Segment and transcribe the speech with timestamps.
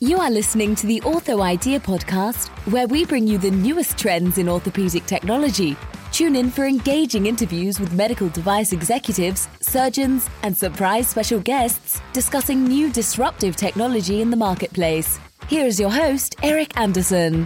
[0.00, 4.38] You are listening to the Ortho Idea podcast, where we bring you the newest trends
[4.38, 5.76] in orthopedic technology.
[6.10, 12.64] Tune in for engaging interviews with medical device executives, surgeons, and surprise special guests discussing
[12.64, 15.20] new disruptive technology in the marketplace.
[15.48, 17.44] Here is your host, Eric Anderson.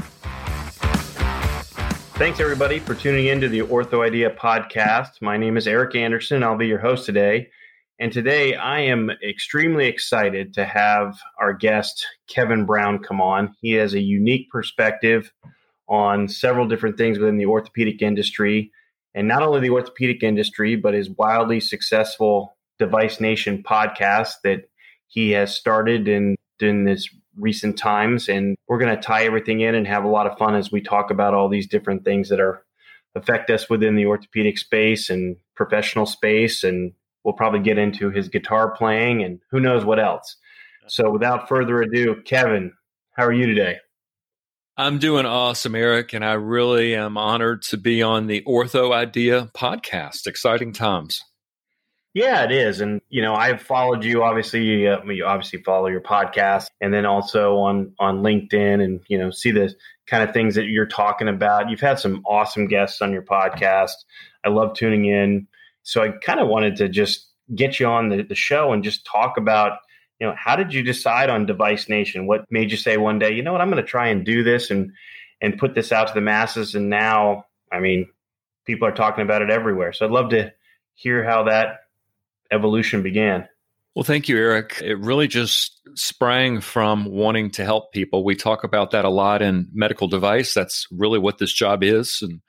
[2.17, 5.21] Thanks, everybody, for tuning in to the Ortho Idea podcast.
[5.21, 6.43] My name is Eric Anderson.
[6.43, 7.51] I'll be your host today.
[8.01, 13.57] And today I am extremely excited to have our guest, Kevin Brown, come on.
[13.61, 15.32] He has a unique perspective
[15.89, 18.71] on several different things within the orthopedic industry.
[19.14, 24.69] And not only the orthopedic industry, but his wildly successful Device Nation podcast that
[25.08, 28.29] he has started in, in this recent times.
[28.29, 30.80] And we're going to tie everything in and have a lot of fun as we
[30.80, 32.62] talk about all these different things that are
[33.17, 36.62] affect us within the orthopedic space and professional space.
[36.62, 36.92] And
[37.28, 40.36] we'll probably get into his guitar playing and who knows what else.
[40.86, 42.73] So without further ado, Kevin,
[43.12, 43.77] how are you today?
[44.78, 49.50] I'm doing awesome, Eric, and I really am honored to be on the Ortho Idea
[49.55, 50.27] podcast.
[50.27, 51.22] Exciting times.
[52.14, 52.80] Yeah, it is.
[52.80, 57.05] And, you know, I've followed you, obviously, uh, you obviously follow your podcast and then
[57.05, 59.74] also on, on LinkedIn and, you know, see the
[60.06, 61.69] kind of things that you're talking about.
[61.69, 63.91] You've had some awesome guests on your podcast.
[64.47, 65.47] I love tuning in.
[65.83, 69.06] So I kind of wanted to just get you on the, the show and just
[69.06, 69.78] talk about,
[70.20, 72.27] you know, how did you decide on Device Nation?
[72.27, 74.42] What made you say one day, you know what, I'm going to try and do
[74.42, 74.92] this and,
[75.40, 76.74] and put this out to the masses.
[76.74, 78.08] And now, I mean,
[78.66, 79.92] people are talking about it everywhere.
[79.92, 80.52] So I'd love to
[80.94, 81.80] hear how that
[82.50, 83.48] evolution began?
[83.94, 84.80] Well, thank you, Eric.
[84.83, 88.24] It really just sprang from wanting to help people.
[88.24, 90.55] We talk about that a lot in medical device.
[90.55, 92.20] That's really what this job is.
[92.22, 92.40] And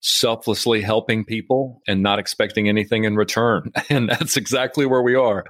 [0.00, 3.72] selflessly helping people and not expecting anything in return.
[3.90, 5.44] And that's exactly where we are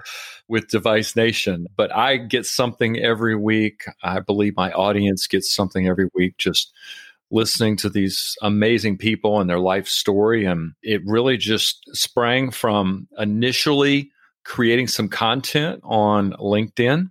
[0.48, 1.66] with Device Nation.
[1.76, 3.84] But I get something every week.
[4.02, 6.72] I believe my audience gets something every week just
[7.30, 10.44] listening to these amazing people and their life story.
[10.44, 14.10] And it really just sprang from initially
[14.44, 17.10] creating some content on LinkedIn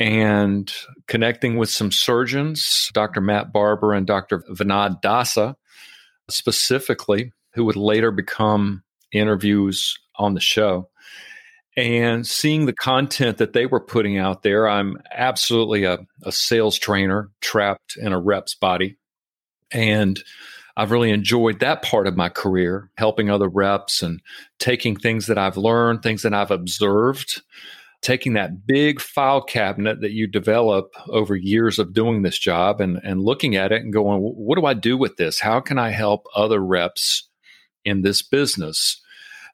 [0.00, 0.72] and
[1.06, 3.20] connecting with some surgeons, Dr.
[3.20, 4.40] Matt Barber and Dr.
[4.50, 5.54] Vinod Dasa,
[6.30, 10.88] specifically, who would later become interviews on the show.
[11.76, 16.78] And seeing the content that they were putting out there, I'm absolutely a, a sales
[16.78, 18.96] trainer trapped in a rep's body.
[19.70, 20.22] And
[20.76, 24.20] I've really enjoyed that part of my career, helping other reps and
[24.58, 27.42] taking things that I've learned, things that I've observed,
[28.02, 33.00] taking that big file cabinet that you develop over years of doing this job and,
[33.04, 35.38] and looking at it and going, what do I do with this?
[35.40, 37.28] How can I help other reps
[37.84, 39.00] in this business?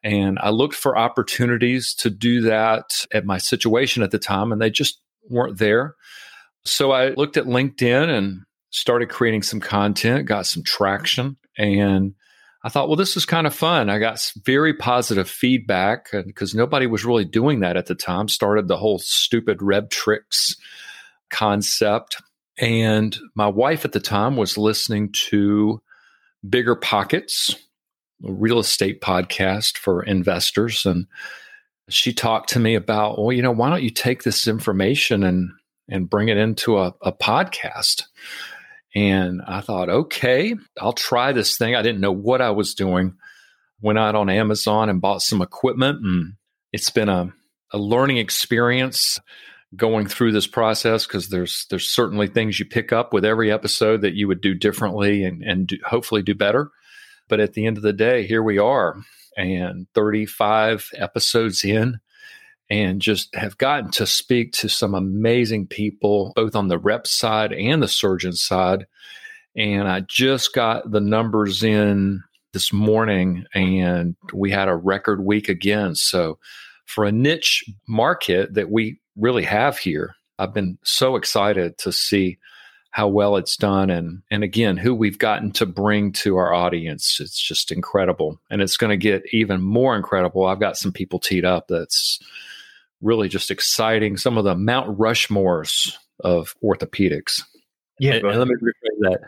[0.03, 4.61] And I looked for opportunities to do that at my situation at the time, and
[4.61, 5.95] they just weren't there.
[6.65, 12.15] So I looked at LinkedIn and started creating some content, got some traction, and
[12.69, 13.89] I thought, well, this is kind of fun.
[13.89, 18.29] I got very positive feedback because nobody was really doing that at the time.
[18.29, 20.55] Started the whole stupid REBTrix
[21.31, 22.21] concept.
[22.59, 25.81] And my wife at the time was listening to
[26.47, 27.55] Bigger Pockets,
[28.23, 30.85] a real estate podcast for investors.
[30.85, 31.07] And
[31.89, 35.53] she talked to me about, well, you know, why don't you take this information and
[35.89, 38.03] and bring it into a, a podcast?
[38.95, 41.75] And I thought, okay, I'll try this thing.
[41.75, 43.15] I didn't know what I was doing.
[43.81, 46.33] Went out on Amazon and bought some equipment, and
[46.73, 47.33] it's been a,
[47.73, 49.21] a learning experience
[49.77, 54.01] going through this process because there's there's certainly things you pick up with every episode
[54.01, 56.71] that you would do differently and and do, hopefully do better.
[57.29, 58.97] But at the end of the day, here we are,
[59.37, 62.01] and 35 episodes in,
[62.71, 67.53] and just have gotten to speak to some amazing people, both on the rep side
[67.53, 68.87] and the surgeon side.
[69.57, 75.49] And I just got the numbers in this morning, and we had a record week
[75.49, 75.95] again.
[75.95, 76.39] So,
[76.87, 82.39] for a niche market that we really have here, I've been so excited to see
[82.91, 87.19] how well it's done and and again who we've gotten to bring to our audience
[87.21, 91.19] it's just incredible and it's going to get even more incredible i've got some people
[91.19, 92.19] teed up that's
[93.01, 94.17] really just exciting.
[94.17, 97.43] Some of the Mount Rushmores of orthopedics.
[98.01, 99.21] Yeah, and, and let me rephrase that.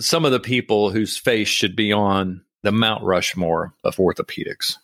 [0.00, 4.74] Some of the people whose face should be on the Mount Rushmore of orthopedics.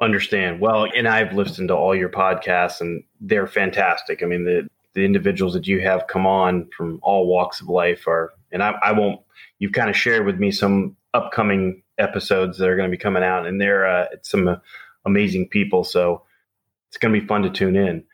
[0.00, 4.22] Understand well, and I've listened to all your podcasts, and they're fantastic.
[4.22, 8.06] I mean, the the individuals that you have come on from all walks of life
[8.06, 9.20] are, and I, I won't.
[9.58, 13.24] You've kind of shared with me some upcoming episodes that are going to be coming
[13.24, 14.56] out, and they're uh, some uh,
[15.04, 15.82] amazing people.
[15.82, 16.22] So
[16.88, 18.04] it's going to be fun to tune in.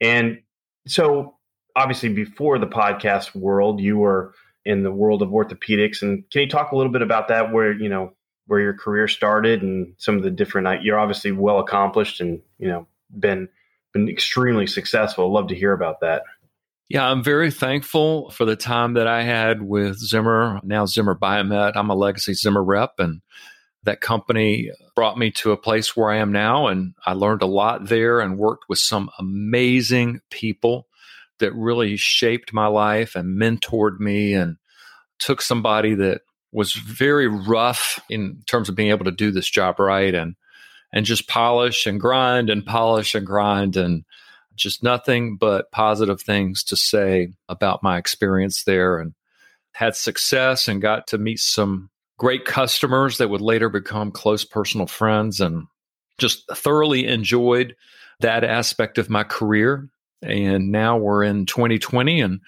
[0.00, 0.40] And
[0.86, 1.36] so
[1.76, 4.34] obviously before the podcast world, you were
[4.64, 6.02] in the world of orthopedics.
[6.02, 7.52] And can you talk a little bit about that?
[7.52, 8.12] Where you know
[8.46, 10.66] where your career started and some of the different.
[10.66, 12.86] Uh, you're obviously well accomplished and you know
[13.18, 13.48] been
[13.92, 15.32] been extremely successful.
[15.32, 16.22] Love to hear about that.
[16.88, 21.72] Yeah, I'm very thankful for the time that I had with Zimmer, now Zimmer Biomet.
[21.76, 23.22] I'm a legacy Zimmer rep, and
[23.84, 26.66] that company brought me to a place where I am now.
[26.66, 30.86] And I learned a lot there and worked with some amazing people
[31.38, 34.56] that really shaped my life and mentored me and
[35.18, 36.22] took somebody that
[36.52, 40.36] was very rough in terms of being able to do this job right and
[40.92, 44.04] and just polish and grind and polish and grind and
[44.54, 49.14] just nothing but positive things to say about my experience there and
[49.72, 54.86] had success and got to meet some great customers that would later become close personal
[54.86, 55.66] friends and
[56.18, 57.74] just thoroughly enjoyed
[58.20, 59.88] that aspect of my career
[60.22, 62.40] and now we're in 2020 and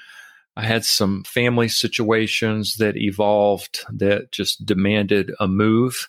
[0.57, 6.09] I had some family situations that evolved that just demanded a move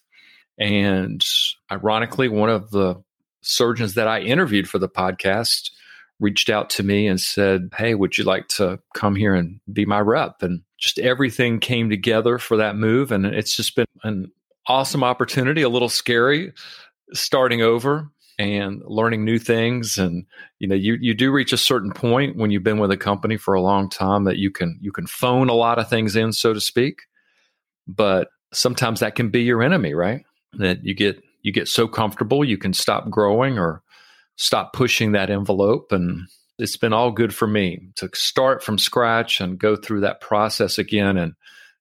[0.58, 1.24] and
[1.72, 3.02] ironically one of the
[3.42, 5.72] surgeons that I interviewed for the podcast
[6.20, 9.86] reached out to me and said, Hey, would you like to come here and be
[9.86, 10.42] my rep?
[10.42, 13.12] And just everything came together for that move.
[13.12, 14.32] And it's just been an
[14.68, 16.54] awesome opportunity, a little scary
[17.14, 18.10] starting over
[18.40, 20.24] and learning new things and
[20.60, 23.36] you know you you do reach a certain point when you've been with a company
[23.36, 26.32] for a long time that you can you can phone a lot of things in
[26.32, 27.00] so to speak
[27.88, 30.24] but sometimes that can be your enemy right
[30.54, 33.82] that you get you get so comfortable you can stop growing or
[34.38, 35.92] stop pushing that envelope.
[35.92, 36.28] And
[36.60, 40.78] it's been all good for me to start from scratch and go through that process
[40.78, 41.34] again and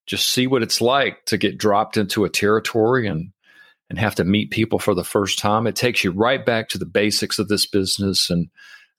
[0.07, 3.33] just see what it's like to get dropped into a territory and
[3.89, 5.65] and have to meet people for the first time.
[5.65, 8.49] It takes you right back to the basics of this business and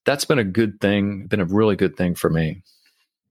[0.06, 2.64] that's been a good thing, been a really good thing for me.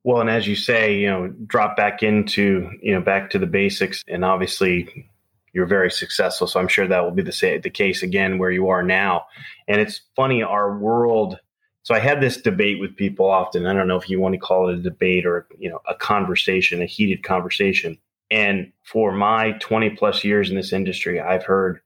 [0.04, 3.46] Well, and as you say, you know, drop back into, you know, back to the
[3.46, 5.08] basics and obviously
[5.52, 6.46] you're very successful.
[6.46, 9.24] So I'm sure that will be the the case again where you are now.
[9.66, 11.40] And it's funny, our world.
[11.86, 13.64] So I had this debate with people often.
[13.64, 15.94] I don't know if you want to call it a debate or you know a
[15.94, 17.96] conversation, a heated conversation.
[18.28, 21.78] And for my 20 plus years in this industry, I've heard,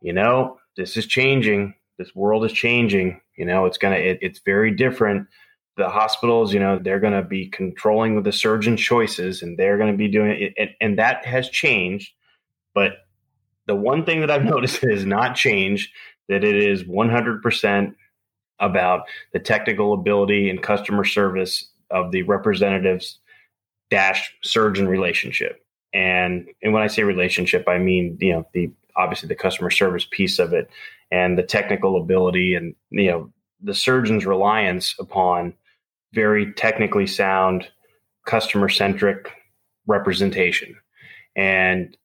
[0.00, 1.74] you know, this is changing.
[1.98, 3.20] This world is changing.
[3.36, 3.96] You know, it's gonna.
[3.96, 5.26] It, it's very different
[5.76, 9.98] the hospitals, you know, they're to be controlling with the surgeon choices and they're to
[9.98, 10.54] be doing it.
[10.56, 12.12] And, and, that has changed.
[12.74, 12.92] But
[13.66, 15.92] the one thing that I've noticed has not changed
[16.30, 17.94] that it is 100%
[18.60, 23.18] about the technical ability and customer service of the representatives
[23.90, 25.64] dash surgeon relationship.
[25.92, 30.06] And and when I say relationship, I mean you know the obviously the customer service
[30.10, 30.68] piece of it
[31.10, 33.32] and the technical ability and you know
[33.62, 35.54] the surgeon's reliance upon
[36.12, 37.68] very technically sound
[38.26, 39.30] customer centric
[39.86, 40.76] representation.
[41.34, 41.96] And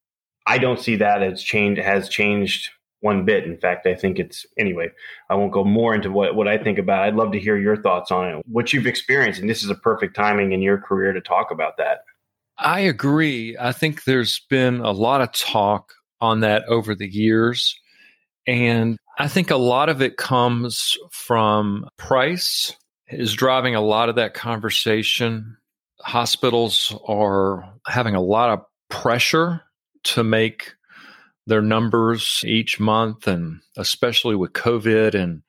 [0.45, 2.69] I don't see that as changed has changed
[3.01, 3.43] one bit.
[3.43, 4.89] In fact, I think it's anyway.
[5.29, 7.03] I won't go more into what what I think about.
[7.03, 9.75] I'd love to hear your thoughts on it, what you've experienced, and this is a
[9.75, 12.05] perfect timing in your career to talk about that.
[12.57, 13.57] I agree.
[13.59, 17.75] I think there's been a lot of talk on that over the years,
[18.47, 22.75] and I think a lot of it comes from price
[23.09, 25.57] is driving a lot of that conversation.
[26.01, 29.61] Hospitals are having a lot of pressure
[30.03, 30.73] to make
[31.51, 35.43] their numbers each month and especially with covid and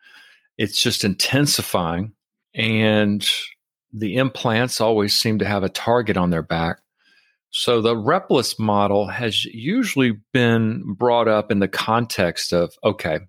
[0.58, 2.12] it's just intensifying.
[2.54, 3.26] And
[3.92, 6.78] the implants always seem to have a target on their back.
[7.50, 13.20] So the repless model has usually been brought up in the context of okay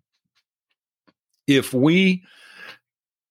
[1.45, 2.23] if we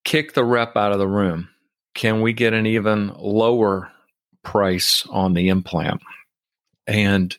[0.05, 1.49] kick the rep out of the room
[1.95, 3.91] can we get an even lower
[4.43, 6.01] price on the implant?
[6.87, 7.35] And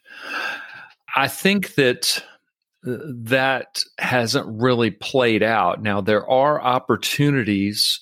[1.14, 2.22] I think that
[2.86, 5.82] uh, that hasn't really played out.
[5.82, 8.00] Now, there are opportunities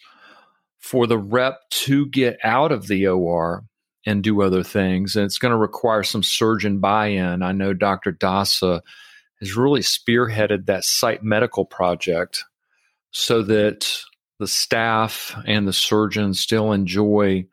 [0.79, 3.65] for the rep to get out of the OR
[4.05, 7.43] and do other things, and it's going to require some surgeon buy in.
[7.43, 8.13] I know Dr.
[8.13, 8.81] Dasa
[9.39, 12.45] has really spearheaded that site medical project
[13.13, 13.89] so that
[14.39, 17.47] the staff and the surgeons still enjoy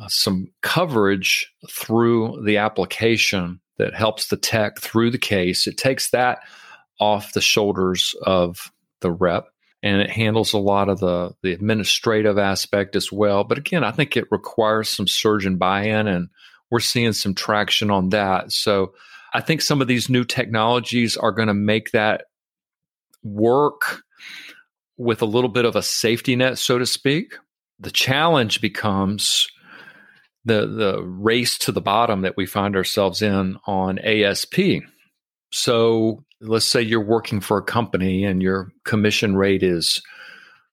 [0.00, 5.66] uh, some coverage through the application that helps the tech through the case.
[5.66, 6.40] It takes that
[7.00, 8.70] off the shoulders of
[9.00, 9.48] the rep
[9.82, 13.44] and it handles a lot of the, the administrative aspect as well.
[13.44, 16.28] But again, I think it requires some surgeon buy in, and
[16.70, 18.52] we're seeing some traction on that.
[18.52, 18.92] So
[19.32, 22.26] I think some of these new technologies are going to make that
[23.22, 24.02] work
[24.98, 27.34] with a little bit of a safety net, so to speak
[27.80, 29.48] the challenge becomes
[30.44, 34.82] the the race to the bottom that we find ourselves in on ASP.
[35.52, 40.00] So let's say you're working for a company and your commission rate is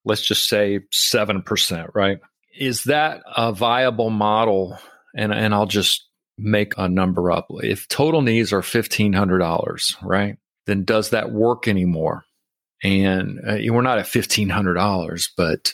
[0.06, 2.20] let's just say 7%, right?
[2.58, 4.78] Is that a viable model?
[5.16, 6.08] And and I'll just
[6.38, 7.48] make a number up.
[7.50, 10.38] If total needs are $1500, right?
[10.66, 12.24] Then does that work anymore?
[12.84, 15.74] And uh, we're not at $1500, but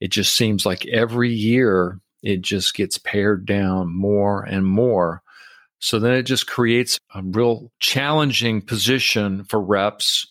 [0.00, 5.22] it just seems like every year it just gets pared down more and more.
[5.78, 10.26] So then it just creates a real challenging position for reps.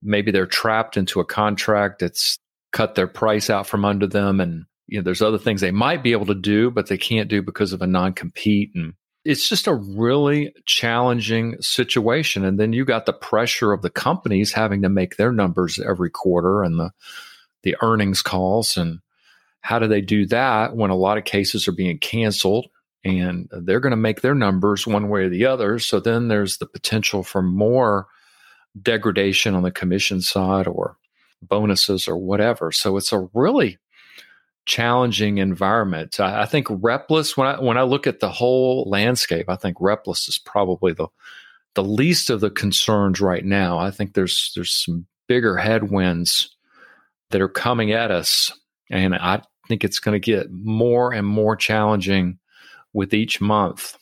[0.00, 2.38] Maybe they're trapped into a contract that's
[2.72, 4.40] cut their price out from under them.
[4.40, 7.28] And, you know, there's other things they might be able to do, but they can't
[7.28, 8.70] do because of a non compete.
[8.76, 12.44] And it's just a really challenging situation.
[12.44, 16.10] And then you got the pressure of the companies having to make their numbers every
[16.10, 16.92] quarter and the,
[17.64, 18.76] the earnings calls.
[18.76, 19.00] And
[19.64, 22.66] how do they do that when a lot of cases are being canceled
[23.02, 25.78] and they're going to make their numbers one way or the other?
[25.78, 28.06] So then there's the potential for more
[28.80, 30.98] degradation on the commission side or
[31.40, 32.72] bonuses or whatever.
[32.72, 33.78] So it's a really
[34.66, 36.20] challenging environment.
[36.20, 39.78] I, I, think repless when I when I look at the whole landscape, I think
[39.80, 41.08] repless is probably the
[41.74, 43.78] the least of the concerns right now.
[43.78, 46.54] I think there's there's some bigger headwinds
[47.30, 48.52] that are coming at us
[48.90, 52.38] and I think it's going to get more and more challenging
[52.92, 53.96] with each month.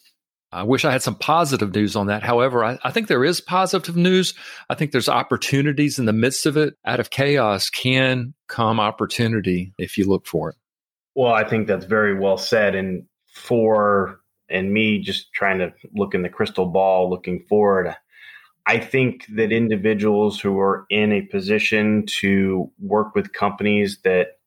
[0.52, 2.22] I wish I had some positive news on that.
[2.22, 4.34] However, I, I, think there is positive news.
[4.68, 6.74] I think there's opportunities in the midst of it.
[6.84, 10.56] Out of chaos can come opportunity if you look for it.
[11.14, 12.74] Well, I think that's very well said.
[12.74, 17.96] And for and me just trying to look in the crystal ball, looking forward,
[18.66, 24.38] I think that individuals who are in a position to work with companies that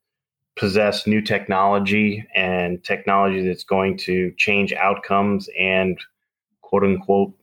[0.56, 6.00] possess new technology and technology that's going to change outcomes and
[6.62, 7.34] quote unquote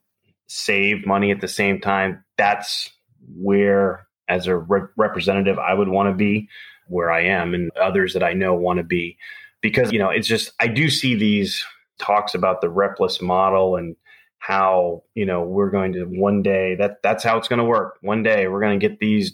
[0.47, 2.90] save money at the same time that's
[3.37, 6.49] where as a re- representative i would want to be
[6.88, 9.16] where i am and others that i know want to be.
[9.61, 11.64] Because you know it's just i do see these
[11.99, 13.97] talks about the repless model and
[14.38, 17.97] how you know we're going to one day that that's how it's going to work.
[18.00, 19.33] One day we're going to get these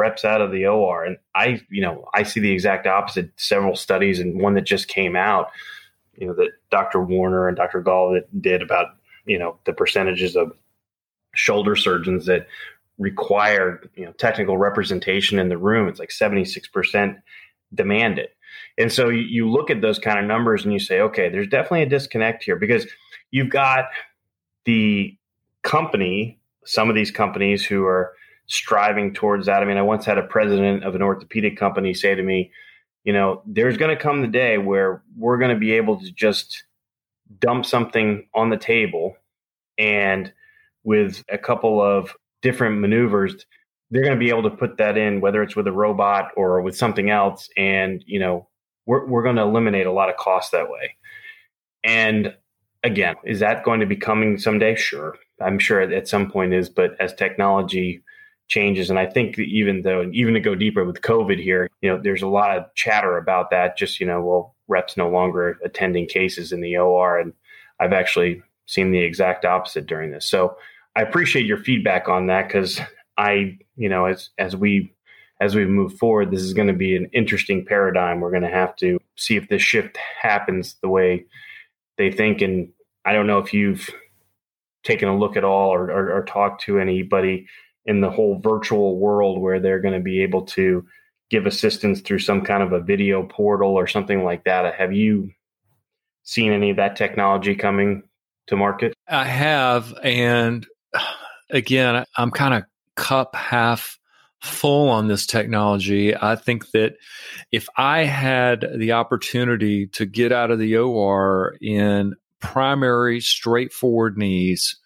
[0.00, 1.04] reps out of the OR.
[1.04, 3.30] And I, you know, I see the exact opposite.
[3.36, 5.50] Several studies and one that just came out,
[6.16, 7.00] you know, that Dr.
[7.02, 7.80] Warner and Dr.
[7.80, 10.52] Gall that did about, you know, the percentages of
[11.34, 12.46] shoulder surgeons that
[12.98, 15.88] require, you know, technical representation in the room.
[15.88, 17.20] It's like 76%
[17.74, 18.24] demanded.
[18.24, 18.36] It
[18.78, 21.82] and so you look at those kind of numbers and you say, okay, there's definitely
[21.82, 22.86] a disconnect here because
[23.30, 23.86] you've got
[24.64, 25.16] the
[25.62, 28.12] company, some of these companies who are
[28.50, 29.62] striving towards that.
[29.62, 32.50] I mean, I once had a president of an orthopedic company say to me,
[33.04, 36.12] you know, there's going to come the day where we're going to be able to
[36.12, 36.64] just
[37.38, 39.16] dump something on the table
[39.78, 40.32] and
[40.82, 43.46] with a couple of different maneuvers,
[43.90, 46.60] they're going to be able to put that in, whether it's with a robot or
[46.60, 47.48] with something else.
[47.56, 48.48] And, you know,
[48.86, 50.96] we're, we're going to eliminate a lot of costs that way.
[51.84, 52.34] And
[52.82, 54.74] again, is that going to be coming someday?
[54.74, 55.16] Sure.
[55.40, 58.02] I'm sure at some point is, but as technology
[58.50, 58.90] changes.
[58.90, 62.22] And I think even though, even to go deeper with COVID here, you know, there's
[62.22, 63.78] a lot of chatter about that.
[63.78, 67.18] Just, you know, well, reps no longer attending cases in the OR.
[67.18, 67.32] And
[67.78, 70.28] I've actually seen the exact opposite during this.
[70.28, 70.56] So
[70.96, 72.80] I appreciate your feedback on that because
[73.16, 74.92] I, you know, as, as we,
[75.40, 78.20] as we move forward, this is going to be an interesting paradigm.
[78.20, 81.24] We're going to have to see if this shift happens the way
[81.98, 82.42] they think.
[82.42, 82.72] And
[83.04, 83.88] I don't know if you've
[84.82, 87.46] taken a look at all or, or, or talked to anybody
[87.86, 90.84] in the whole virtual world where they're going to be able to
[91.30, 94.74] give assistance through some kind of a video portal or something like that.
[94.74, 95.30] Have you
[96.22, 98.02] seen any of that technology coming
[98.48, 98.94] to market?
[99.08, 99.94] I have.
[100.02, 100.66] And
[101.50, 102.64] again, I'm kind of
[102.96, 103.98] cup half
[104.42, 106.16] full on this technology.
[106.16, 106.94] I think that
[107.52, 114.76] if I had the opportunity to get out of the OR in primary straightforward knees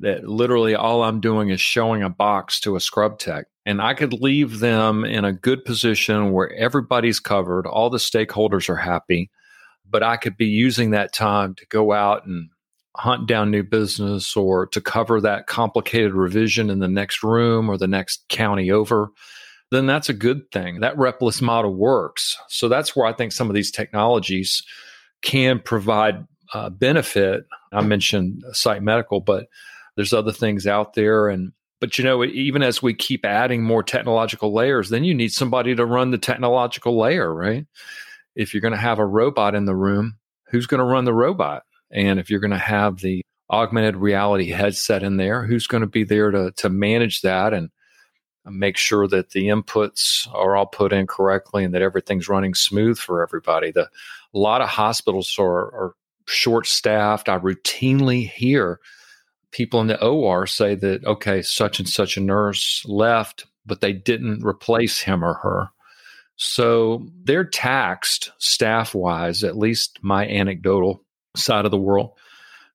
[0.00, 3.46] that literally all I'm doing is showing a box to a scrub tech.
[3.64, 8.68] And I could leave them in a good position where everybody's covered, all the stakeholders
[8.68, 9.30] are happy,
[9.88, 12.50] but I could be using that time to go out and
[12.96, 17.76] hunt down new business or to cover that complicated revision in the next room or
[17.76, 19.10] the next county over.
[19.70, 20.80] Then that's a good thing.
[20.80, 22.36] That repless model works.
[22.48, 24.62] So that's where I think some of these technologies
[25.22, 27.44] can provide uh, benefit.
[27.72, 29.46] I mentioned Site Medical, but
[29.96, 33.82] there's other things out there and but you know even as we keep adding more
[33.82, 37.66] technological layers then you need somebody to run the technological layer right
[38.36, 40.18] if you're going to have a robot in the room,
[40.50, 41.64] who's going to run the robot?
[41.90, 45.86] And if you're going to have the augmented reality headset in there, who's going to
[45.86, 47.70] be there to, to manage that and
[48.44, 52.98] make sure that the inputs are all put in correctly and that everything's running smooth
[52.98, 53.70] for everybody?
[53.70, 53.88] The,
[54.34, 55.94] a lot of hospitals are, are
[56.26, 57.28] short staffed.
[57.28, 58.80] I routinely hear
[59.56, 63.94] people in the OR say that, okay, such and such a nurse left, but they
[63.94, 65.70] didn't replace him or her.
[66.36, 71.02] So they're taxed staff wise, at least my anecdotal
[71.34, 72.10] side of the world.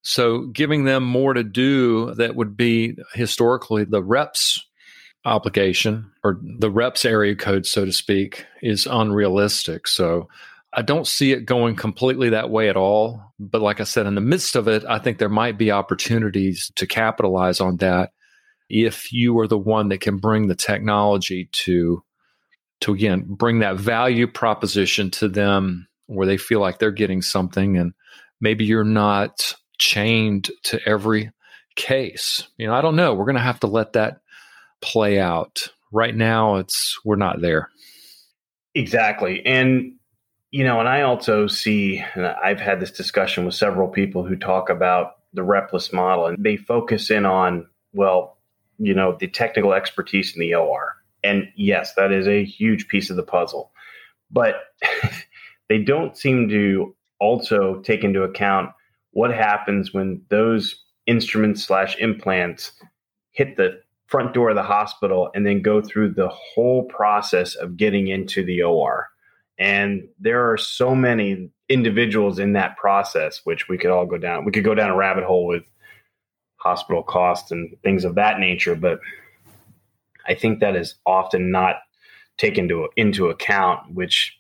[0.01, 4.59] So giving them more to do that would be historically the reps
[5.23, 9.87] obligation or the reps area code, so to speak, is unrealistic.
[9.87, 10.29] So
[10.73, 13.33] I don't see it going completely that way at all.
[13.39, 16.71] But like I said, in the midst of it, I think there might be opportunities
[16.75, 18.11] to capitalize on that
[18.69, 22.03] if you are the one that can bring the technology to
[22.79, 27.77] to again bring that value proposition to them where they feel like they're getting something
[27.77, 27.93] and
[28.39, 31.31] maybe you're not chained to every
[31.75, 32.47] case.
[32.57, 33.13] You know, I don't know.
[33.13, 34.21] We're going to have to let that
[34.81, 35.67] play out.
[35.91, 37.69] Right now it's we're not there.
[38.73, 39.45] Exactly.
[39.45, 39.93] And
[40.51, 44.35] you know, and I also see, and I've had this discussion with several people who
[44.35, 48.37] talk about the repless model, and they focus in on, well,
[48.77, 50.95] you know, the technical expertise in the OR.
[51.23, 53.71] And yes, that is a huge piece of the puzzle.
[54.29, 54.55] But
[55.69, 58.71] they don't seem to also take into account
[59.11, 62.73] what happens when those instruments slash implants
[63.31, 67.77] hit the front door of the hospital and then go through the whole process of
[67.77, 69.07] getting into the OR.
[69.57, 74.45] And there are so many individuals in that process, which we could all go down.
[74.45, 75.63] We could go down a rabbit hole with
[76.57, 78.75] hospital costs and things of that nature.
[78.75, 78.99] But
[80.27, 81.75] I think that is often not
[82.37, 84.37] taken to, into account, which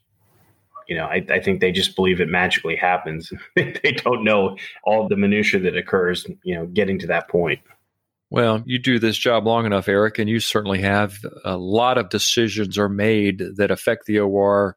[0.87, 3.31] you know, I, I, think they just believe it magically happens.
[3.55, 7.61] they don't know all the minutia that occurs, you know, getting to that point.
[8.29, 12.09] Well, you do this job long enough, Eric, and you certainly have a lot of
[12.09, 14.75] decisions are made that affect the OR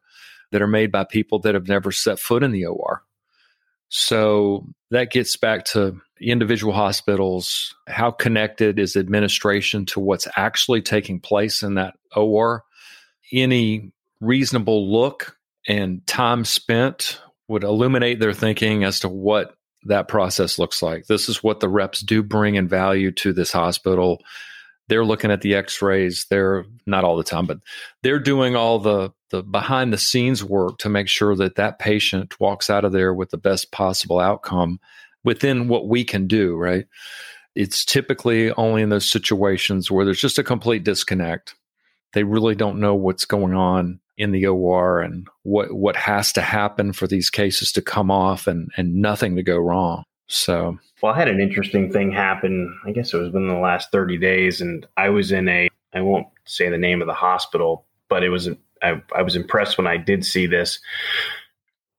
[0.55, 3.03] that are made by people that have never set foot in the OR.
[3.89, 7.75] So that gets back to individual hospitals.
[7.87, 12.63] How connected is administration to what's actually taking place in that OR?
[13.33, 13.91] Any
[14.21, 15.35] reasonable look
[15.67, 21.07] and time spent would illuminate their thinking as to what that process looks like.
[21.07, 24.21] This is what the reps do bring in value to this hospital
[24.87, 27.59] they're looking at the x-rays they're not all the time but
[28.03, 32.39] they're doing all the the behind the scenes work to make sure that that patient
[32.39, 34.79] walks out of there with the best possible outcome
[35.23, 36.85] within what we can do right?
[37.55, 41.55] It's typically only in those situations where there's just a complete disconnect.
[42.13, 46.41] They really don't know what's going on in the OR and what what has to
[46.41, 50.03] happen for these cases to come off and and nothing to go wrong.
[50.27, 52.79] So, well, I had an interesting thing happen.
[52.83, 56.01] I guess it was within the last 30 days, and I was in a, I
[56.01, 58.49] won't say the name of the hospital, but it was,
[58.81, 60.79] I, I was impressed when I did see this.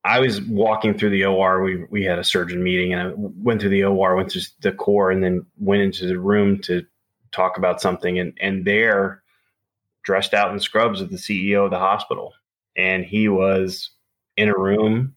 [0.04, 1.62] I was walking through the OR.
[1.62, 4.72] We, we had a surgeon meeting, and I went through the OR, went to the
[4.72, 6.84] core, and then went into the room to
[7.30, 8.18] talk about something.
[8.18, 9.22] And, and there,
[10.02, 12.32] dressed out in scrubs, of the CEO of the hospital.
[12.76, 13.88] And he was
[14.36, 15.14] in a room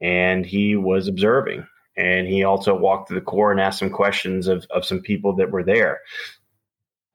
[0.00, 1.64] and he was observing
[1.98, 5.34] and he also walked through the core and asked some questions of, of some people
[5.34, 6.00] that were there.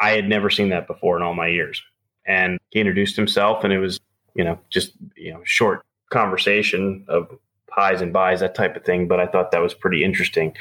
[0.01, 1.81] I had never seen that before in all my years.
[2.27, 3.99] And he introduced himself, and it was,
[4.35, 7.29] you know, just, you know, short conversation of
[7.71, 9.07] highs and buys, that type of thing.
[9.07, 10.53] But I thought that was pretty interesting.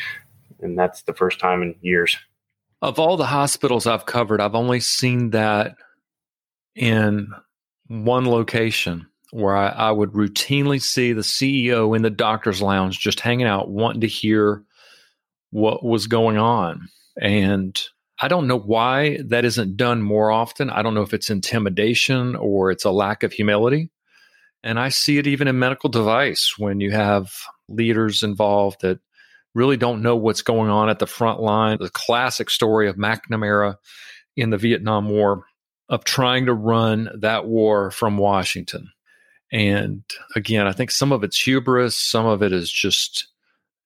[0.60, 2.16] And that's the first time in years.
[2.80, 5.76] Of all the hospitals I've covered, I've only seen that
[6.76, 7.28] in
[7.88, 13.18] one location where I, I, would routinely see the CEO in the doctor's lounge just
[13.18, 14.62] hanging out, wanting to hear
[15.50, 16.90] what was going on.
[17.18, 17.80] And
[18.20, 20.68] I don't know why that isn't done more often.
[20.68, 23.90] I don't know if it's intimidation or it's a lack of humility.
[24.62, 27.32] And I see it even in medical device when you have
[27.70, 29.00] leaders involved that
[29.54, 31.78] really don't know what's going on at the front line.
[31.80, 33.76] The classic story of McNamara
[34.36, 35.46] in the Vietnam War
[35.88, 38.90] of trying to run that war from Washington
[39.52, 40.02] and
[40.34, 43.28] again, I think some of it's hubris, some of it is just,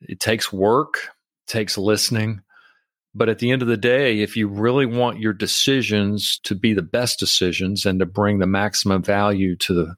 [0.00, 1.08] it takes work,
[1.48, 2.40] takes listening.
[3.14, 6.72] But at the end of the day, if you really want your decisions to be
[6.72, 9.96] the best decisions and to bring the maximum value to the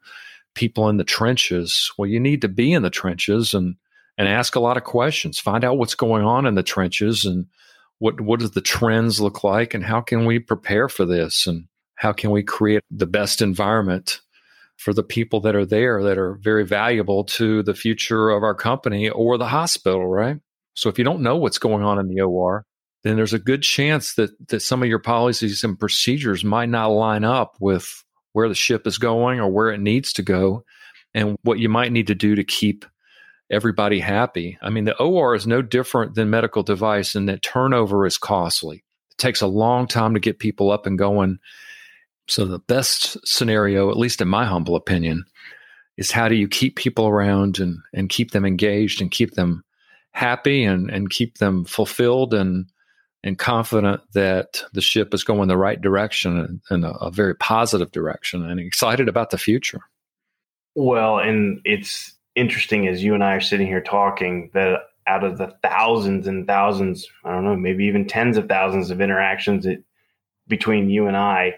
[0.55, 3.77] people in the trenches, well, you need to be in the trenches and
[4.17, 5.39] and ask a lot of questions.
[5.39, 7.47] Find out what's going on in the trenches and
[7.99, 11.67] what what does the trends look like and how can we prepare for this and
[11.97, 14.21] how can we create the best environment
[14.79, 18.55] for the people that are there that are very valuable to the future of our
[18.55, 20.39] company or the hospital, right?
[20.75, 22.65] So if you don't know what's going on in the OR,
[23.03, 26.87] then there's a good chance that that some of your policies and procedures might not
[26.89, 30.65] line up with where the ship is going or where it needs to go
[31.13, 32.85] and what you might need to do to keep
[33.51, 34.59] everybody happy.
[34.63, 38.85] I mean, the OR is no different than medical device in that turnover is costly.
[39.11, 41.39] It takes a long time to get people up and going.
[42.29, 45.25] So the best scenario, at least in my humble opinion,
[45.97, 49.65] is how do you keep people around and, and keep them engaged and keep them
[50.13, 52.67] happy and, and keep them fulfilled and
[53.25, 57.91] and confident that the ship is going the right direction in a, a very positive
[57.91, 59.81] direction and excited about the future.
[60.77, 65.37] Well, and it's interesting as you and I are sitting here talking that out of
[65.37, 69.67] the thousands and thousands, I don't know, maybe even tens of thousands of interactions
[70.47, 71.55] between you and I,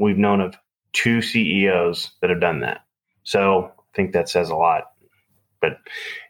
[0.00, 0.56] we've known of
[0.92, 2.80] two CEOs that have done that.
[3.22, 4.84] So I think that says a lot.
[5.60, 5.76] But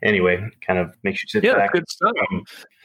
[0.03, 1.73] anyway, kind of makes you sit yeah, back.
[1.73, 2.13] Good stuff.
[2.33, 2.43] Um,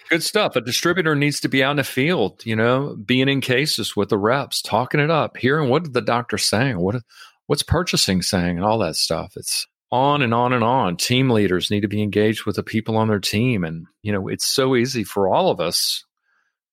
[0.09, 0.55] good stuff.
[0.55, 4.09] A distributor needs to be out in the field, you know, being in cases with
[4.09, 7.01] the reps, talking it up, hearing what the doctor's saying, what
[7.47, 9.33] what's purchasing saying, and all that stuff.
[9.35, 10.97] It's on and on and on.
[10.97, 13.63] Team leaders need to be engaged with the people on their team.
[13.63, 16.03] And, you know, it's so easy for all of us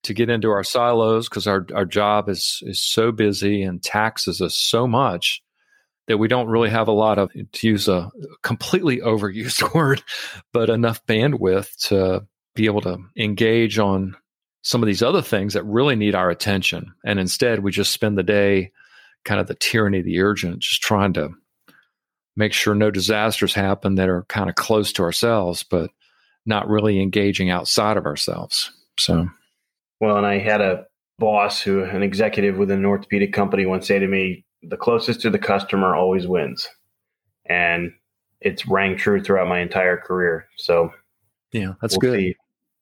[0.03, 4.41] to get into our silos because our, our job is is so busy and taxes
[4.41, 5.41] us so much
[6.07, 8.11] that we don't really have a lot of to use a
[8.41, 10.03] completely overused word,
[10.51, 14.15] but enough bandwidth to be able to engage on
[14.61, 16.93] some of these other things that really need our attention.
[17.05, 18.71] And instead we just spend the day
[19.25, 21.29] kind of the tyranny of the urgent, just trying to
[22.35, 25.91] make sure no disasters happen that are kind of close to ourselves, but
[26.45, 28.71] not really engaging outside of ourselves.
[28.97, 29.29] So,
[30.03, 30.85] well, and I had a
[31.17, 35.29] boss who, an executive within an orthopedic company, once say to me, "The closest to
[35.29, 36.67] the customer always wins,"
[37.45, 37.93] and
[38.41, 40.47] it's rang true throughout my entire career.
[40.57, 40.91] So,
[41.53, 42.19] yeah, that's we'll good.
[42.19, 42.35] See.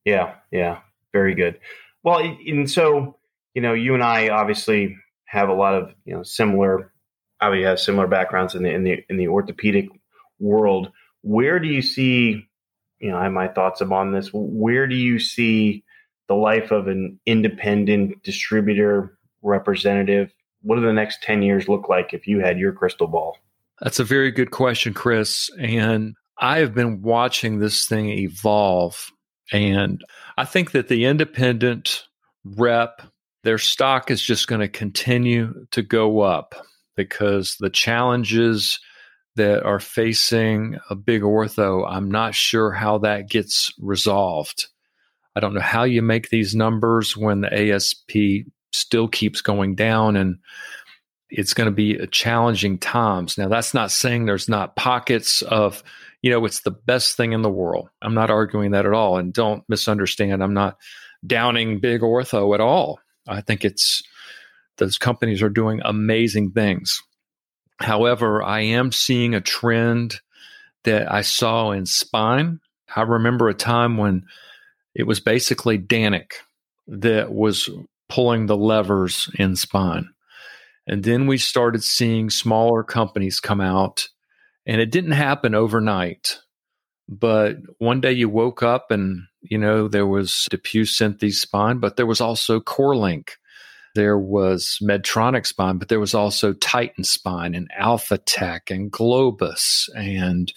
[0.04, 0.80] Yeah, yeah,
[1.14, 1.60] very good.
[2.02, 3.20] Well, and so
[3.54, 6.92] you know, you and I obviously have a lot of you know similar
[7.40, 9.90] obviously have similar backgrounds in the in the in the orthopedic
[10.40, 10.92] world.
[11.22, 12.48] Where do you see,
[12.98, 14.32] you know, I have my thoughts upon this.
[14.34, 15.84] Where do you see
[16.32, 20.34] the life of an independent distributor representative?
[20.62, 23.38] What do the next 10 years look like if you had your crystal ball?
[23.82, 25.50] That's a very good question, Chris.
[25.60, 29.12] And I have been watching this thing evolve.
[29.52, 30.02] And
[30.38, 32.06] I think that the independent
[32.46, 33.02] rep,
[33.44, 36.56] their stock is just going to continue to go up
[36.96, 38.80] because the challenges
[39.36, 44.67] that are facing a big ortho, I'm not sure how that gets resolved.
[45.36, 50.15] I don't know how you make these numbers when the ASP still keeps going down
[50.15, 50.38] and
[51.30, 53.38] it's going to be a challenging times.
[53.38, 55.82] Now that's not saying there's not pockets of,
[56.22, 57.89] you know, it's the best thing in the world.
[58.02, 60.44] I'm not arguing that at all and don't misunderstand.
[60.44, 60.78] I'm not
[61.26, 63.00] downing big ortho at all.
[63.28, 64.04] I think it's
[64.78, 67.02] those companies are doing amazing things.
[67.80, 70.20] However, I am seeing a trend
[70.84, 72.60] that I saw in spine.
[72.94, 74.26] I remember a time when
[74.95, 76.32] it was basically Danek
[76.88, 77.69] that was
[78.10, 80.10] pulling the levers in spine.
[80.88, 84.08] And then we started seeing smaller companies come out,
[84.65, 86.39] and it didn't happen overnight.
[87.08, 91.97] But one day you woke up and, you know, there was DePuy Synthes spine, but
[91.97, 93.32] there was also CoreLink
[93.95, 100.54] there was Medtronic Spine, but there was also Titan Spine and Alphatec and Globus and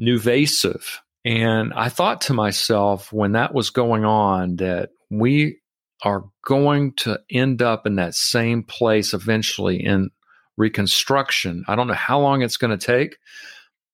[0.00, 1.00] Nuvasive.
[1.24, 5.60] And I thought to myself when that was going on that we
[6.02, 10.10] are going to end up in that same place eventually in
[10.56, 11.64] reconstruction.
[11.68, 13.18] I don't know how long it's going to take,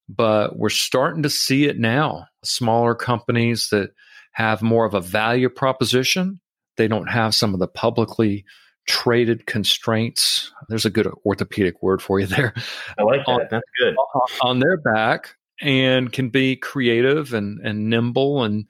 [0.09, 2.27] but we're starting to see it now.
[2.45, 3.91] Smaller companies that
[4.33, 6.41] have more of a value proposition,
[6.77, 8.45] they don't have some of the publicly
[8.87, 10.51] traded constraints.
[10.69, 12.55] There's a good orthopedic word for you there.
[12.97, 13.33] I like that.
[13.33, 13.95] On, That's good.
[14.43, 18.45] On their back and can be creative and, and nimble.
[18.45, 18.67] And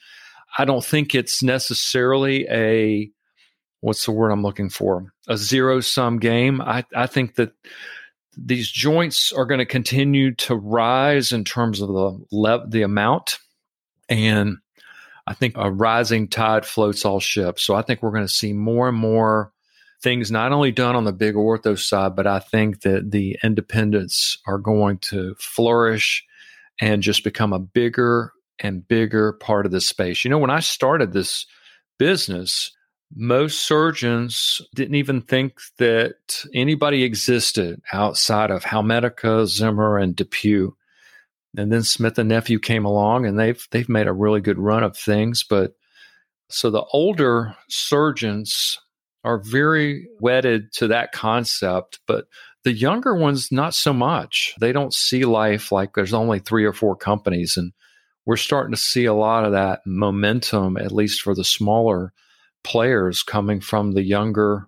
[0.56, 3.10] I don't think it's necessarily a,
[3.80, 5.12] what's the word I'm looking for?
[5.28, 6.60] A zero sum game.
[6.60, 7.52] I, I think that
[8.36, 13.38] these joints are going to continue to rise in terms of the le- the amount.
[14.08, 14.58] And
[15.26, 17.62] I think a rising tide floats all ships.
[17.62, 19.52] So I think we're going to see more and more
[20.00, 24.38] things not only done on the big ortho side, but I think that the independents
[24.46, 26.24] are going to flourish
[26.80, 30.24] and just become a bigger and bigger part of the space.
[30.24, 31.46] You know, when I started this
[31.98, 32.72] business,
[33.14, 40.72] most surgeons didn't even think that anybody existed outside of Howmedica, Zimmer, and DePuy.
[41.56, 44.84] And then Smith and Nephew came along, and they've they've made a really good run
[44.84, 45.44] of things.
[45.48, 45.72] But
[46.50, 48.78] so the older surgeons
[49.24, 52.26] are very wedded to that concept, but
[52.68, 54.52] the younger ones not so much.
[54.60, 57.72] They don't see life like there's only three or four companies, and
[58.26, 62.12] we're starting to see a lot of that momentum, at least for the smaller
[62.62, 64.66] players coming from the younger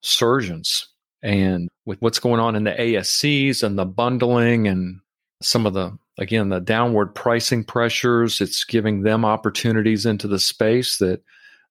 [0.00, 0.88] surgeons.
[1.22, 5.00] And with what's going on in the ASCs and the bundling and
[5.42, 10.96] some of the, again, the downward pricing pressures, it's giving them opportunities into the space
[10.96, 11.20] that,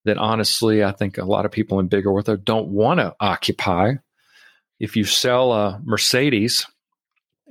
[0.06, 3.94] that honestly, I think a lot of people in big ortho don't want to occupy.
[4.82, 6.65] If you sell a Mercedes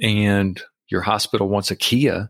[0.02, 2.28] and your hospital wants a Kia,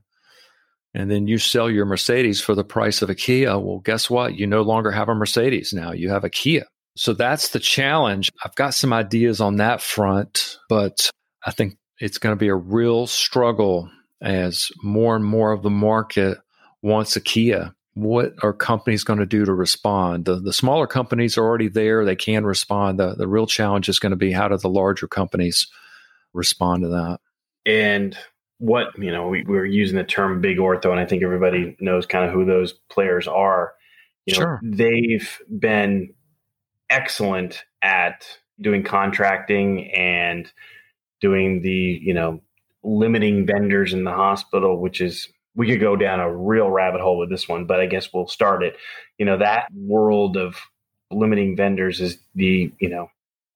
[0.93, 4.39] and then you sell your Mercedes for the price of a Kia, well, guess what?
[4.39, 6.67] You no longer have a Mercedes now, you have a Kia.
[6.97, 8.31] So that's the challenge.
[8.45, 11.09] I've got some ideas on that front, but
[11.47, 15.71] I think it's going to be a real struggle as more and more of the
[15.71, 16.37] market
[16.83, 17.75] wants a Kia.
[18.01, 20.25] What are companies going to do to respond?
[20.25, 22.99] The, the smaller companies are already there, they can respond.
[22.99, 25.67] The, the real challenge is going to be how do the larger companies
[26.33, 27.21] respond to that?
[27.67, 28.17] And
[28.61, 31.75] what you know we, we were using the term big ortho and i think everybody
[31.81, 33.73] knows kind of who those players are
[34.27, 34.61] you know sure.
[34.63, 36.13] they've been
[36.91, 38.27] excellent at
[38.61, 40.53] doing contracting and
[41.23, 42.43] doing the you know
[42.85, 47.19] limiting vendors in the hospital which is we could go down a real rabbit hole
[47.19, 48.77] with this one but i guess we'll start it
[49.19, 50.57] you know that world of
[51.11, 53.11] limiting vendors is the you know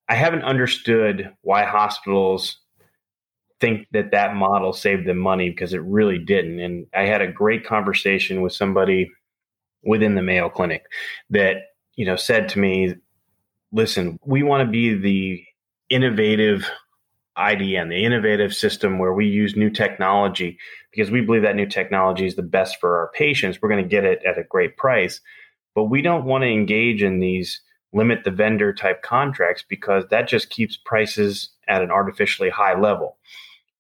[0.08, 2.58] i haven't understood why hospitals
[3.64, 6.60] think that that model saved them money because it really didn't.
[6.60, 9.10] And I had a great conversation with somebody
[9.82, 10.84] within the Mayo Clinic
[11.30, 11.56] that,
[11.96, 12.94] you know, said to me,
[13.72, 15.44] listen, we want to be the
[15.88, 16.68] innovative
[17.36, 20.58] IDN, the innovative system where we use new technology
[20.90, 23.60] because we believe that new technology is the best for our patients.
[23.60, 25.20] We're going to get it at a great price.
[25.74, 27.60] But we don't want to engage in these
[27.92, 33.16] limit the vendor type contracts because that just keeps prices at an artificially high level.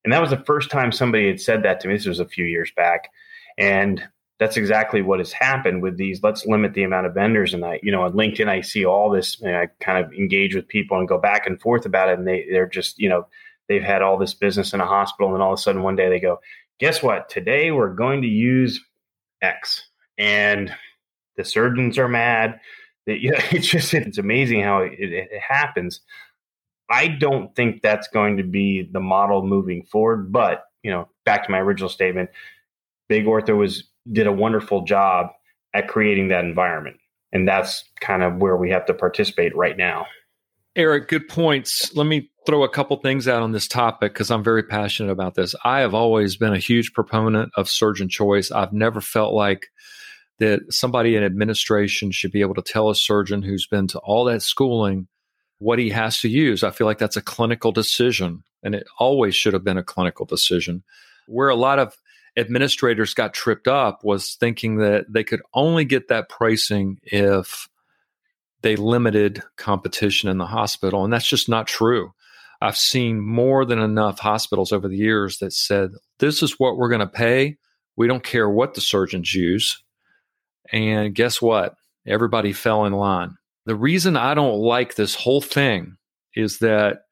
[0.04, 1.94] And that was the first time somebody had said that to me.
[1.94, 3.08] This was a few years back.
[3.56, 4.02] And
[4.38, 6.22] that's exactly what has happened with these.
[6.22, 7.54] Let's limit the amount of vendors.
[7.54, 9.40] And I, you know, on LinkedIn, I see all this.
[9.40, 12.18] And I kind of engage with people and go back and forth about it.
[12.18, 13.26] And they, they're just, you know,
[13.68, 15.34] they've had all this business in a hospital.
[15.34, 16.40] And all of a sudden, one day they go,
[16.78, 17.28] guess what?
[17.28, 18.80] Today we're going to use
[19.42, 19.88] X.
[20.18, 20.74] And
[21.36, 22.60] the surgeons are mad.
[23.06, 26.00] That, you know, it's just, it's amazing how it, it happens.
[26.90, 30.32] I don't think that's going to be the model moving forward.
[30.32, 32.30] But you know, back to my original statement,
[33.08, 35.28] Big Ortho was did a wonderful job
[35.72, 36.98] at creating that environment,
[37.32, 40.06] and that's kind of where we have to participate right now.
[40.76, 41.94] Eric, good points.
[41.94, 45.34] Let me throw a couple things out on this topic because I'm very passionate about
[45.34, 45.54] this.
[45.64, 48.50] I have always been a huge proponent of surgeon choice.
[48.50, 49.68] I've never felt like
[50.40, 54.24] that somebody in administration should be able to tell a surgeon who's been to all
[54.24, 55.06] that schooling
[55.58, 56.64] what he has to use.
[56.64, 60.26] I feel like that's a clinical decision, and it always should have been a clinical
[60.26, 60.82] decision.
[61.28, 61.96] Where a lot of
[62.36, 67.68] administrators got tripped up was thinking that they could only get that pricing if
[68.64, 72.12] they limited competition in the hospital, and that's just not true.
[72.62, 76.88] I've seen more than enough hospitals over the years that said, This is what we're
[76.88, 77.58] going to pay.
[77.94, 79.82] We don't care what the surgeons use.
[80.72, 81.74] And guess what?
[82.06, 83.36] Everybody fell in line.
[83.66, 85.96] The reason I don't like this whole thing
[86.34, 87.02] is that,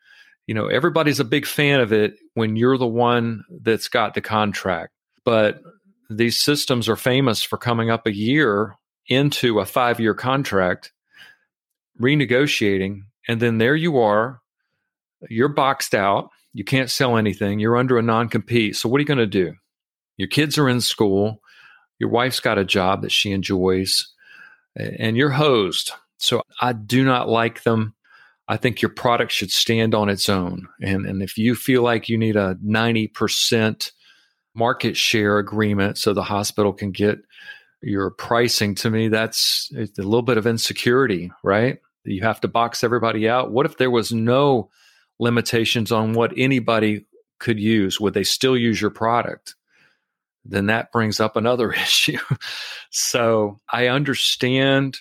[0.47, 4.23] you know, everybody's a big fan of it when you're the one that's got the
[4.23, 4.93] contract.
[5.25, 5.61] But
[6.09, 8.75] these systems are famous for coming up a year
[9.07, 10.93] into a five year contract,
[12.01, 14.41] renegotiating, and then there you are.
[15.29, 16.31] You're boxed out.
[16.53, 17.59] You can't sell anything.
[17.59, 18.77] You're under a non compete.
[18.77, 19.55] So, what are you going to do?
[20.17, 21.41] Your kids are in school.
[21.99, 24.13] Your wife's got a job that she enjoys,
[24.77, 25.93] and you're hosed.
[26.23, 27.95] So I do not like them.
[28.47, 30.69] I think your product should stand on its own.
[30.81, 33.91] And, and if you feel like you need a 90%
[34.55, 37.19] market share agreement so the hospital can get
[37.83, 41.79] your pricing, to me, that's a little bit of insecurity, right?
[42.05, 43.51] You have to box everybody out.
[43.51, 44.71] What if there was no
[45.19, 47.07] limitations on what anybody
[47.39, 48.01] could use?
[48.01, 49.55] Would they still use your product?
[50.45, 52.19] Then that brings up another issue.
[52.91, 54.99] so I understand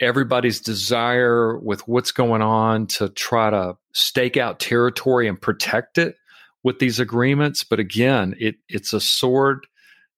[0.00, 6.16] everybody's desire with what's going on to try to stake out territory and protect it
[6.62, 7.62] with these agreements.
[7.62, 9.66] But again, it, it's a sword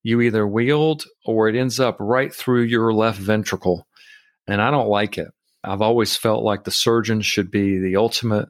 [0.07, 3.89] you either wield or it ends up right through your left ventricle.
[4.47, 5.27] And I don't like it.
[5.65, 8.49] I've always felt like the surgeon should be the ultimate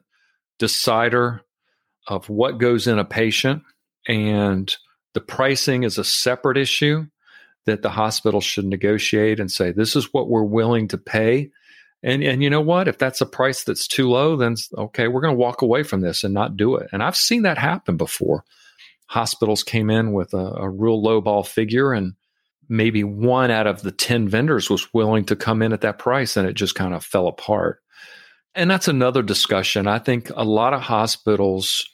[0.59, 1.41] decider
[2.07, 3.63] of what goes in a patient,
[4.07, 4.73] and
[5.15, 7.07] the pricing is a separate issue
[7.65, 11.49] that the hospital should negotiate and say, this is what we're willing to pay.
[12.03, 12.87] And, and you know what?
[12.87, 16.01] If that's a price that's too low, then okay, we're going to walk away from
[16.01, 16.87] this and not do it.
[16.93, 18.43] And I've seen that happen before.
[19.07, 22.13] Hospitals came in with a, a real low ball figure, and
[22.69, 26.37] maybe one out of the 10 vendors was willing to come in at that price,
[26.37, 27.79] and it just kind of fell apart.
[28.55, 29.87] And that's another discussion.
[29.87, 31.87] I think a lot of hospitals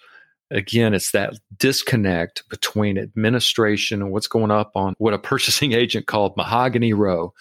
[0.54, 6.08] again, it's that disconnect between administration and what's going up on what a purchasing agent
[6.08, 7.34] called mahogany row,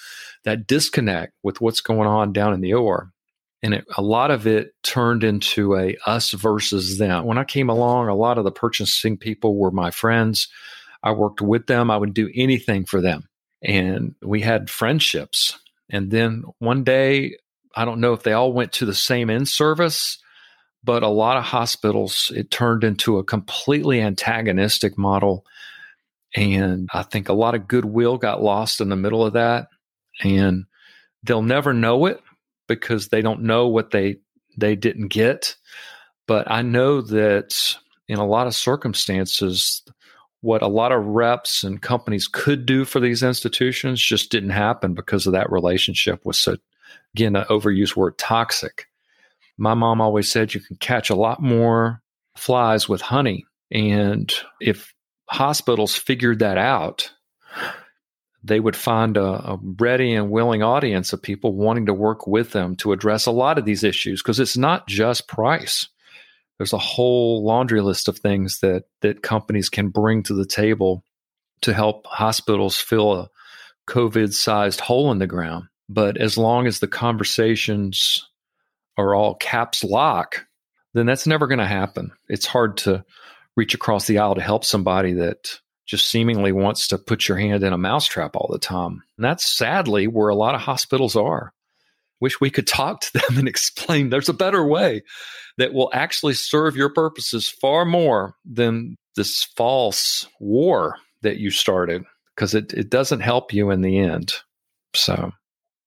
[0.45, 3.13] that disconnect with what's going on down in the OR.
[3.63, 7.25] And it, a lot of it turned into a us versus them.
[7.25, 10.49] When I came along, a lot of the purchasing people were my friends.
[11.03, 11.91] I worked with them.
[11.91, 13.29] I would do anything for them.
[13.63, 15.59] And we had friendships.
[15.91, 17.37] And then one day,
[17.77, 20.19] I don't know if they all went to the same in service
[20.85, 25.47] but a lot of hospitals, it turned into a completely antagonistic model.
[26.35, 29.69] And I think a lot of goodwill got lost in the middle of that.
[30.23, 30.65] And
[31.23, 32.21] they'll never know it
[32.81, 34.17] because they don't know what they
[34.57, 35.57] they didn't get.
[36.27, 37.77] But I know that
[38.09, 39.83] in a lot of circumstances,
[40.41, 44.95] what a lot of reps and companies could do for these institutions just didn't happen
[44.95, 46.57] because of that relationship was so
[47.15, 48.87] again an overused word toxic
[49.59, 52.03] my mom always said you can catch a lot more
[52.37, 53.45] flies with honey.
[53.71, 54.95] And if
[55.29, 57.13] hospitals figured that out,
[58.45, 62.51] they would find a, a, ready and willing audience of people wanting to work with
[62.51, 65.89] them to address a lot of these issues because it's not just price.
[66.59, 71.05] There's a whole laundry list of things that that companies can bring to the table
[71.63, 73.31] to help hospitals fill a
[73.89, 75.65] COVID sized hole in the ground.
[75.89, 78.29] But as long as the conversations
[78.97, 80.47] are all caps lock,
[80.95, 82.13] then that's never going to happen.
[82.29, 83.05] It's hard to
[83.57, 87.63] reach across the aisle to help somebody that just seemingly wants to put your hand
[87.63, 89.03] in a mousetrap all the time.
[89.17, 91.53] And that's sadly where a lot of hospitals are.
[92.21, 95.03] Wish we could talk to them and explain there's a better way
[95.59, 102.05] that will actually serve your purposes far more than this false war that you started
[102.35, 104.33] because it, it doesn't help you in the end.
[104.95, 105.33] So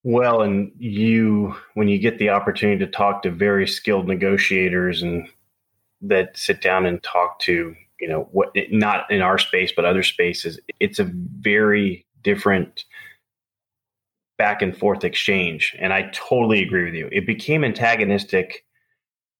[0.07, 5.27] well, and you, when you get the opportunity to talk to very skilled negotiators and
[6.01, 10.03] that sit down and talk to, you know, what not in our space, but other
[10.03, 12.85] spaces, it's a very different
[14.37, 15.75] back and forth exchange.
[15.79, 17.09] And I totally agree with you.
[17.11, 18.65] It became antagonistic.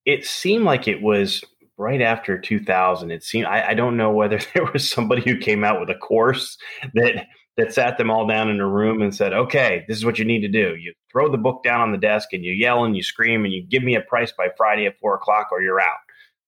[0.04, 1.44] It seemed like it was
[1.76, 3.10] right after 2000.
[3.10, 5.98] It seemed, I, I don't know whether there was somebody who came out with a
[5.98, 6.56] course
[6.94, 10.18] that that sat them all down in a room and said, okay, this is what
[10.18, 10.76] you need to do.
[10.76, 13.54] You throw the book down on the desk and you yell and you scream and
[13.54, 15.96] you give me a price by Friday at four o'clock or you're out.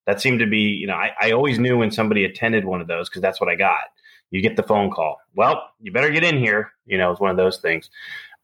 [0.09, 2.87] That seemed to be, you know, I, I always knew when somebody attended one of
[2.87, 3.83] those because that's what I got.
[4.31, 5.21] You get the phone call.
[5.37, 6.73] Well, you better get in here.
[6.87, 7.91] You know, it's one of those things.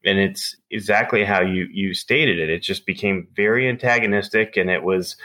[0.04, 2.50] And it's exactly how you you stated it.
[2.50, 5.16] It just became very antagonistic and it was,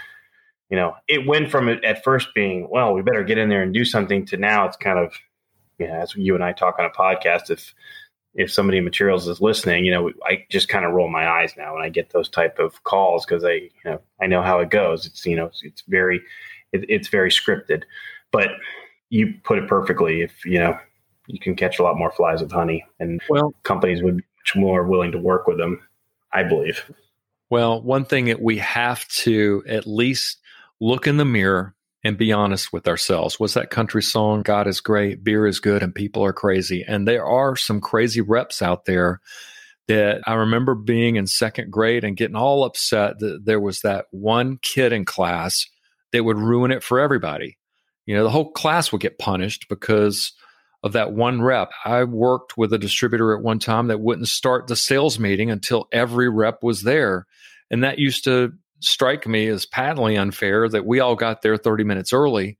[0.70, 3.74] you know, it went from at first being, well, we better get in there and
[3.74, 5.14] do something to now it's kind of
[5.78, 7.74] you know, as you and I talk on a podcast, if
[8.36, 11.54] if somebody in materials is listening, you know, I just kind of roll my eyes
[11.58, 14.60] now when I get those type of calls because I, you know, I know how
[14.60, 15.06] it goes.
[15.06, 16.22] It's you know, it's very,
[16.72, 17.84] it, it's very scripted,
[18.32, 18.50] but
[19.10, 20.22] you put it perfectly.
[20.22, 20.78] If you know,
[21.28, 24.56] you can catch a lot more flies with honey, and well, companies would be much
[24.56, 25.82] more willing to work with them.
[26.32, 26.92] I believe.
[27.50, 30.38] Well, one thing that we have to at least
[30.80, 33.40] look in the mirror and be honest with ourselves.
[33.40, 34.42] Was that country song?
[34.42, 36.84] God is great, beer is good, and people are crazy.
[36.88, 39.20] And there are some crazy reps out there
[39.88, 44.06] that I remember being in second grade and getting all upset that there was that
[44.12, 45.66] one kid in class
[46.12, 47.58] that would ruin it for everybody.
[48.06, 50.34] You know, the whole class would get punished because
[50.84, 51.72] of that one rep.
[51.84, 55.88] I worked with a distributor at one time that wouldn't start the sales meeting until
[55.92, 57.26] every rep was there.
[57.70, 61.84] And that used to strike me as patently unfair that we all got there 30
[61.84, 62.58] minutes early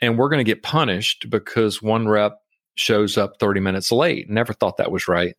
[0.00, 2.38] and we're going to get punished because one rep
[2.76, 4.30] shows up 30 minutes late.
[4.30, 5.34] Never thought that was right.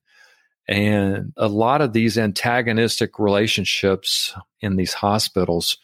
[0.67, 5.77] And a lot of these antagonistic relationships in these hospitals,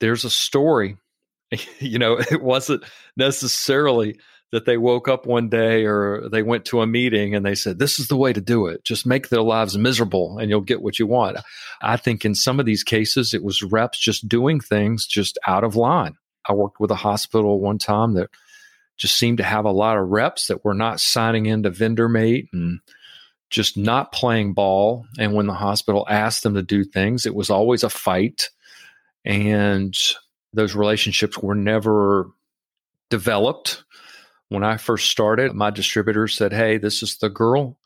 [0.00, 0.96] there's a story.
[1.78, 2.84] you know, it wasn't
[3.16, 4.18] necessarily
[4.52, 7.78] that they woke up one day or they went to a meeting and they said,
[7.78, 8.84] This is the way to do it.
[8.84, 11.38] Just make their lives miserable and you'll get what you want.
[11.80, 15.64] I think in some of these cases, it was reps just doing things just out
[15.64, 16.16] of line.
[16.48, 18.30] I worked with a hospital one time that
[18.96, 22.80] just seemed to have a lot of reps that were not signing into Vendormate and
[23.50, 25.06] just not playing ball.
[25.18, 28.50] And when the hospital asked them to do things, it was always a fight.
[29.24, 29.96] And
[30.52, 32.30] those relationships were never
[33.10, 33.84] developed.
[34.50, 37.78] When I first started, my distributor said, Hey, this is the girl.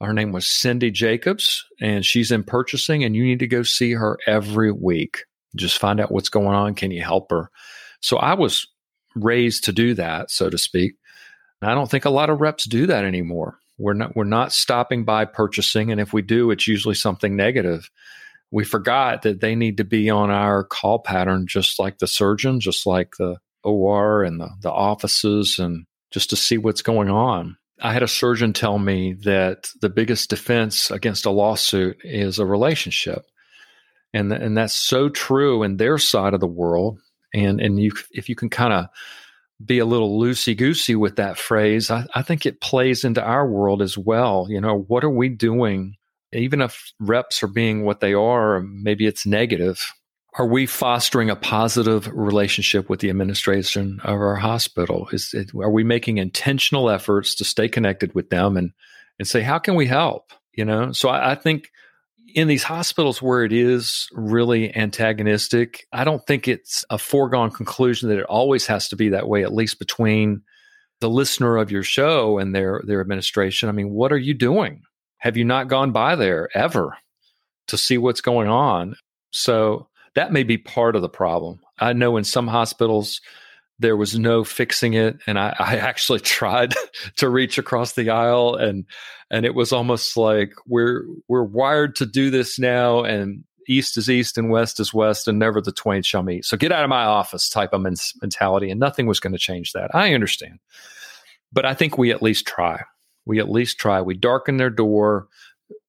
[0.00, 3.92] Her name was Cindy Jacobs, and she's in purchasing, and you need to go see
[3.92, 5.24] her every week.
[5.54, 6.74] Just find out what's going on.
[6.74, 7.50] Can you help her?
[8.00, 8.66] So I was
[9.14, 10.94] raised to do that, so to speak.
[11.60, 13.58] And I don't think a lot of reps do that anymore.
[13.78, 17.90] We're not we're not stopping by purchasing, and if we do, it's usually something negative.
[18.52, 22.60] We forgot that they need to be on our call pattern, just like the surgeon,
[22.60, 27.56] just like the OR and the, the offices, and just to see what's going on.
[27.80, 32.46] I had a surgeon tell me that the biggest defense against a lawsuit is a
[32.46, 33.24] relationship.
[34.14, 36.98] And, and that's so true in their side of the world.
[37.34, 38.86] And, and you, if you can kind of
[39.64, 43.48] be a little loosey goosey with that phrase, I, I think it plays into our
[43.48, 44.46] world as well.
[44.48, 45.96] You know, what are we doing?
[46.32, 49.92] Even if reps are being what they are, maybe it's negative.
[50.38, 55.08] Are we fostering a positive relationship with the administration of our hospital?
[55.12, 58.72] Is it, are we making intentional efforts to stay connected with them and
[59.18, 60.32] and say how can we help?
[60.54, 61.70] You know, so I, I think
[62.34, 68.08] in these hospitals where it is really antagonistic, I don't think it's a foregone conclusion
[68.08, 70.42] that it always has to be that way, at least between
[71.00, 73.68] the listener of your show and their their administration.
[73.68, 74.82] I mean, what are you doing?
[75.18, 76.96] Have you not gone by there ever
[77.68, 78.96] to see what's going on?
[79.30, 81.60] So that may be part of the problem.
[81.78, 83.20] I know in some hospitals
[83.78, 86.74] there was no fixing it and I, I, actually tried
[87.16, 88.84] to reach across the aisle and
[89.30, 94.10] and it was almost like we're we're wired to do this now and east is
[94.10, 96.44] east and west is west and never the twain shall meet.
[96.44, 99.38] So get out of my office type of men- mentality and nothing was going to
[99.38, 99.94] change that.
[99.94, 100.58] I understand.
[101.52, 102.82] But i think we at least try.
[103.24, 104.00] We at least try.
[104.00, 105.28] We darken their door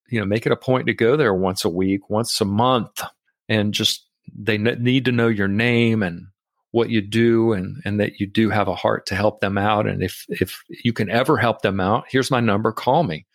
[0.09, 3.01] you know make it a point to go there once a week once a month
[3.49, 4.05] and just
[4.36, 6.28] they need to know your name and
[6.71, 9.88] what you do and and that you do have a heart to help them out.
[9.88, 13.26] And if if you can ever help them out here's my number call me.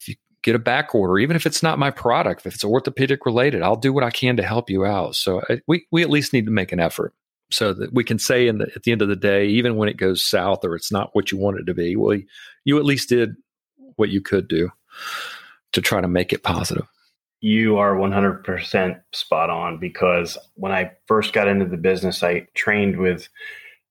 [0.00, 3.26] If you get a back order even if it's not my product if it's orthopedic
[3.26, 5.16] related i'll do what i can to help you out.
[5.16, 7.12] So I, we we at least need to make an effort
[7.50, 9.88] so that we can say in the, at the end of the day even when
[9.88, 12.18] it goes south or it's not what you want it to be well
[12.64, 13.34] you at least did
[13.96, 14.70] what you could do
[15.72, 16.86] to try to make it positive
[17.40, 22.98] you are 100% spot on because when I first got into the business, I trained
[22.98, 23.28] with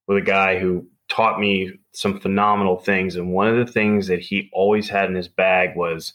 [0.08, 3.16] with a guy who taught me some phenomenal things.
[3.16, 6.14] And one of the things that he always had in his bag was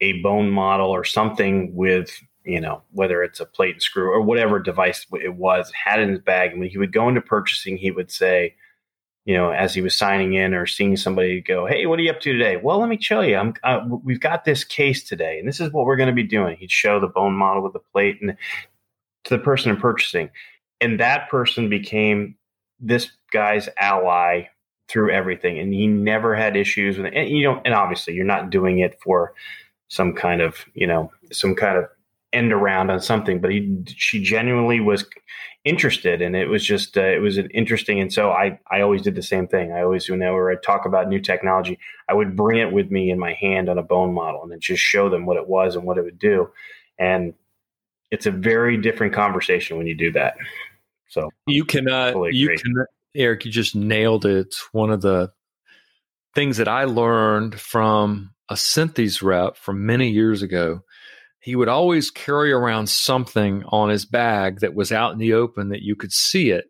[0.00, 4.20] a bone model or something with, you know, whether it's a plate and screw or
[4.20, 6.52] whatever device it was, had in his bag.
[6.52, 8.54] And when he would go into purchasing, he would say,
[9.24, 12.10] you know, as he was signing in or seeing somebody go, "Hey, what are you
[12.10, 15.38] up to today?" Well, let me show you, I'm uh, we've got this case today,
[15.38, 16.56] and this is what we're going to be doing.
[16.56, 18.36] He'd show the bone model with the plate and
[19.24, 20.30] to the person in purchasing,
[20.80, 22.36] and that person became
[22.80, 24.44] this guy's ally
[24.88, 27.14] through everything, and he never had issues with it.
[27.14, 29.34] And you know, and obviously, you're not doing it for
[29.88, 31.84] some kind of you know some kind of
[32.32, 35.04] end around on something, but he she genuinely was
[35.64, 38.00] interested, and it was just uh, it was an interesting.
[38.00, 39.72] And so I I always did the same thing.
[39.72, 41.78] I always whenever I talk about new technology,
[42.08, 44.60] I would bring it with me in my hand on a bone model, and then
[44.60, 46.50] just show them what it was and what it would do.
[46.98, 47.34] And
[48.10, 50.34] it's a very different conversation when you do that.
[51.08, 54.54] So you cannot totally you can Eric, you just nailed it.
[54.72, 55.32] One of the
[56.34, 60.82] things that I learned from a Synthes rep from many years ago
[61.40, 65.70] he would always carry around something on his bag that was out in the open
[65.70, 66.66] that you could see it.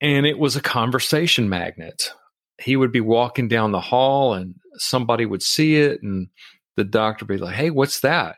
[0.00, 2.12] And it was a conversation magnet.
[2.60, 6.28] He would be walking down the hall and somebody would see it and
[6.76, 8.36] the doctor would be like, Hey, what's that?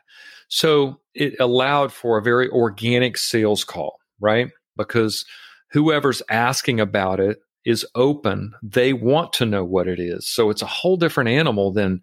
[0.49, 4.49] So it allowed for a very organic sales call, right?
[4.77, 5.25] Because
[5.71, 8.53] whoever's asking about it is open.
[8.61, 10.27] They want to know what it is.
[10.27, 12.01] So it's a whole different animal than,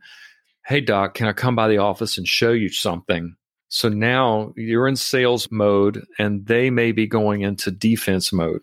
[0.66, 3.36] Hey, doc, can I come by the office and show you something?
[3.68, 8.62] So now you're in sales mode and they may be going into defense mode.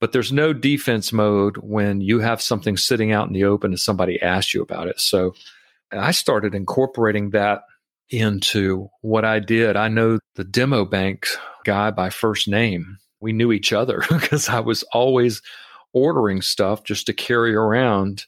[0.00, 3.78] But there's no defense mode when you have something sitting out in the open and
[3.78, 4.98] somebody asks you about it.
[4.98, 5.34] So
[5.92, 7.62] I started incorporating that
[8.08, 9.76] into what I did.
[9.76, 11.26] I know the demo bank
[11.64, 12.96] guy by first name.
[13.20, 15.42] We knew each other because I was always
[15.92, 18.24] ordering stuff just to carry around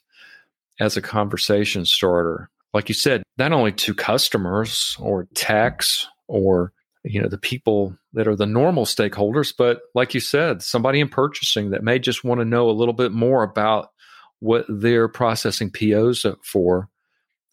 [0.79, 6.71] as a conversation starter like you said, not only to customers or techs or
[7.03, 11.09] you know the people that are the normal stakeholders, but like you said, somebody in
[11.09, 13.89] purchasing that may just want to know a little bit more about
[14.39, 16.89] what they're processing POs for.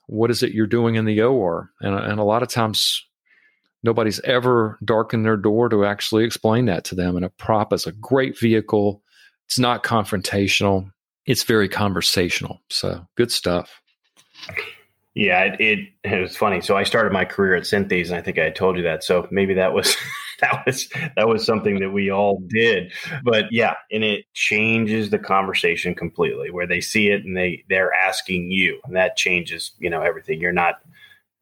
[0.06, 1.70] what is it you're doing in the OR?
[1.80, 3.06] And, and a lot of times
[3.84, 7.14] nobody's ever darkened their door to actually explain that to them.
[7.14, 9.04] And a prop is a great vehicle.
[9.46, 10.90] It's not confrontational.
[11.26, 12.60] It's very conversational.
[12.70, 13.80] So good stuff.
[15.20, 16.62] Yeah, it, it, it was funny.
[16.62, 19.04] So I started my career at Synthes, and I think I told you that.
[19.04, 19.94] So maybe that was
[20.40, 22.90] that was that was something that we all did.
[23.22, 26.50] But yeah, and it changes the conversation completely.
[26.50, 30.40] Where they see it and they they're asking you, and that changes you know everything.
[30.40, 30.76] You're not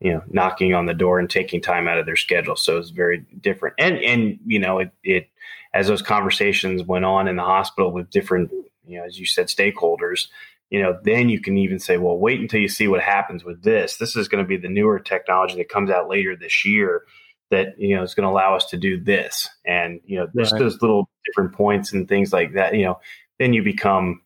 [0.00, 2.56] you know knocking on the door and taking time out of their schedule.
[2.56, 3.76] So it's very different.
[3.78, 5.28] And and you know it it
[5.72, 8.50] as those conversations went on in the hospital with different
[8.88, 10.26] you know as you said stakeholders
[10.70, 13.62] you know, then you can even say, well, wait until you see what happens with
[13.62, 13.96] this.
[13.96, 17.04] This is going to be the newer technology that comes out later this year
[17.50, 19.48] that, you know, is going to allow us to do this.
[19.64, 20.58] And, you know, there's right.
[20.58, 23.00] those little different points and things like that, you know,
[23.38, 24.20] then you become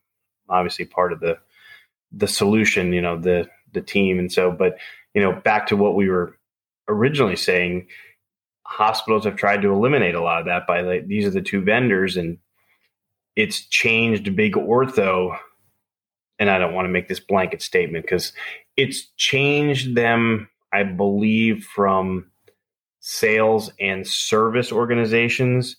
[0.48, 1.38] obviously part of the,
[2.10, 4.18] the solution, you know, the, the team.
[4.18, 4.78] And so, but,
[5.14, 6.36] you know, back to what we were
[6.88, 7.86] originally saying,
[8.64, 11.62] hospitals have tried to eliminate a lot of that by like, these are the two
[11.62, 12.38] vendors and
[13.36, 15.38] it's changed big ortho
[16.42, 18.32] and I don't want to make this blanket statement because
[18.76, 22.32] it's changed them, I believe, from
[22.98, 25.76] sales and service organizations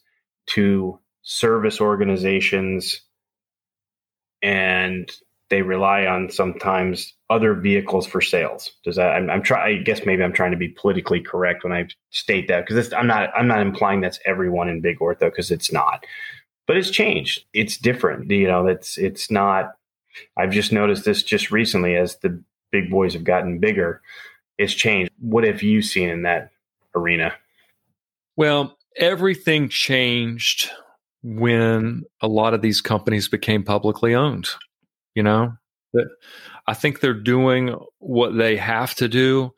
[0.48, 3.02] to service organizations
[4.42, 5.12] and
[5.50, 8.72] they rely on sometimes other vehicles for sales.
[8.86, 9.16] Does that?
[9.16, 9.80] I'm, I'm trying.
[9.80, 13.08] I guess maybe I'm trying to be politically correct when I state that because I'm
[13.08, 13.32] not.
[13.36, 16.06] I'm not implying that's everyone in big ortho because it's not.
[16.68, 17.44] But it's changed.
[17.54, 18.32] It's different.
[18.32, 19.74] You know, it's it's not
[20.38, 22.42] I've just noticed this just recently as the
[22.72, 24.02] big boys have gotten bigger.
[24.58, 25.12] It's changed.
[25.20, 26.52] What have you seen in that
[26.96, 27.34] arena?
[28.36, 30.70] Well, everything changed
[31.24, 34.50] when a lot of these companies became publicly owned.
[35.16, 35.54] You know,
[36.68, 39.54] I think they're doing what they have to do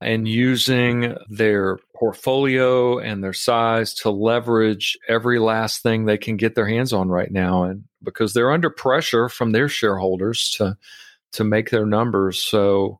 [0.00, 6.56] and using their portfolio and their size to leverage every last thing they can get
[6.56, 7.62] their hands on right now.
[7.62, 10.76] And because they're under pressure from their shareholders to
[11.30, 12.42] to make their numbers.
[12.42, 12.98] So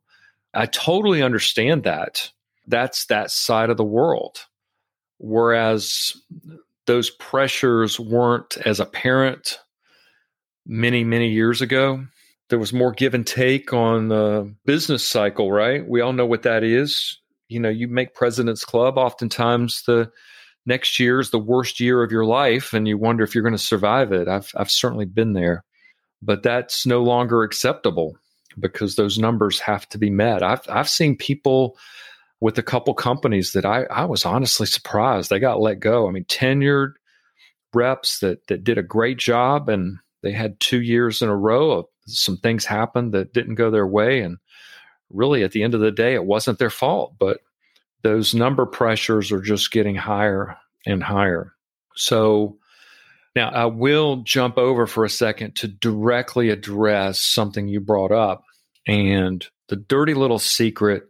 [0.53, 2.31] i totally understand that.
[2.65, 4.45] That's that side of the world.
[5.17, 6.13] Whereas
[6.85, 9.59] those pressures weren't as apparent
[10.65, 12.05] many many years ago.
[12.47, 15.85] There was more give and take on the business cycle, right?
[15.85, 17.19] We all know what that is.
[17.49, 20.11] You know, you make President's Club, oftentimes the
[20.65, 23.51] next year is the worst year of your life, and you wonder if you're going
[23.51, 24.27] to survive it.
[24.27, 25.63] I've, I've certainly been there,
[26.21, 28.17] but that's no longer acceptable
[28.59, 30.43] because those numbers have to be met.
[30.43, 31.77] I've, I've seen people
[32.39, 36.07] with a couple companies that I, I was honestly surprised they got let go.
[36.07, 36.93] I mean, tenured
[37.73, 41.71] reps that, that did a great job and they had two years in a row
[41.71, 44.21] of some things happened that didn't go their way.
[44.21, 44.37] And
[45.13, 47.39] really, at the end of the day, it wasn't their fault, but
[48.01, 51.53] those number pressures are just getting higher and higher.
[51.95, 52.57] So
[53.35, 58.43] now I will jump over for a second to directly address something you brought up
[58.85, 61.03] and the dirty little secret.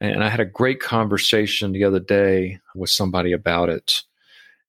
[0.00, 4.02] And I had a great conversation the other day with somebody about it.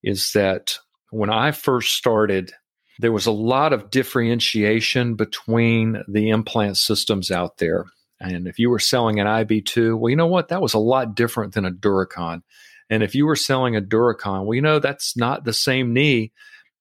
[0.04, 0.78] Is that
[1.10, 2.54] when I first started
[3.00, 7.86] there was a lot of differentiation between the implant systems out there.
[8.20, 10.50] And if you were selling an IB2, well, you know what?
[10.50, 12.42] That was a lot different than a Duracon.
[12.90, 16.32] And if you were selling a Duracon, well, you know, that's not the same knee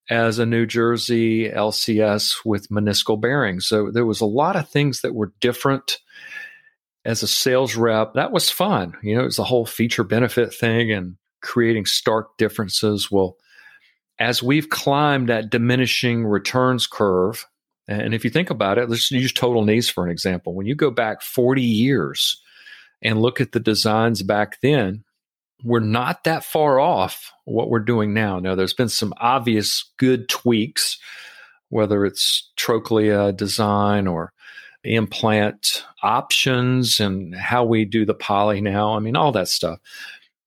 [0.09, 3.67] as a New Jersey LCS with meniscal bearings.
[3.67, 5.99] So there was a lot of things that were different
[7.05, 8.15] as a sales rep.
[8.15, 8.95] That was fun.
[9.03, 13.11] You know, it was the whole feature benefit thing and creating stark differences.
[13.11, 13.37] Well,
[14.19, 17.47] as we've climbed that diminishing returns curve,
[17.89, 20.55] and if you think about it, let's use total knees for an example.
[20.55, 22.41] When you go back 40 years
[23.03, 25.05] and look at the designs back then,
[25.63, 28.39] we're not that far off what we're doing now.
[28.39, 30.99] Now, there's been some obvious good tweaks,
[31.69, 34.33] whether it's trochlea design or
[34.85, 38.95] implant options and how we do the poly now.
[38.95, 39.79] I mean, all that stuff.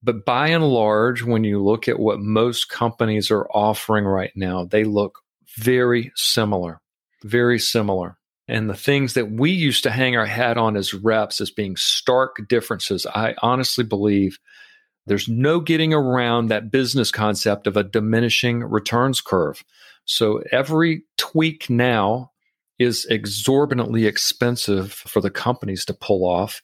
[0.01, 4.63] But by and large, when you look at what most companies are offering right now,
[4.63, 5.19] they look
[5.57, 6.79] very similar,
[7.23, 8.17] very similar.
[8.47, 11.75] And the things that we used to hang our hat on as reps as being
[11.75, 14.39] stark differences, I honestly believe
[15.05, 19.63] there's no getting around that business concept of a diminishing returns curve.
[20.05, 22.31] So every tweak now
[22.79, 26.61] is exorbitantly expensive for the companies to pull off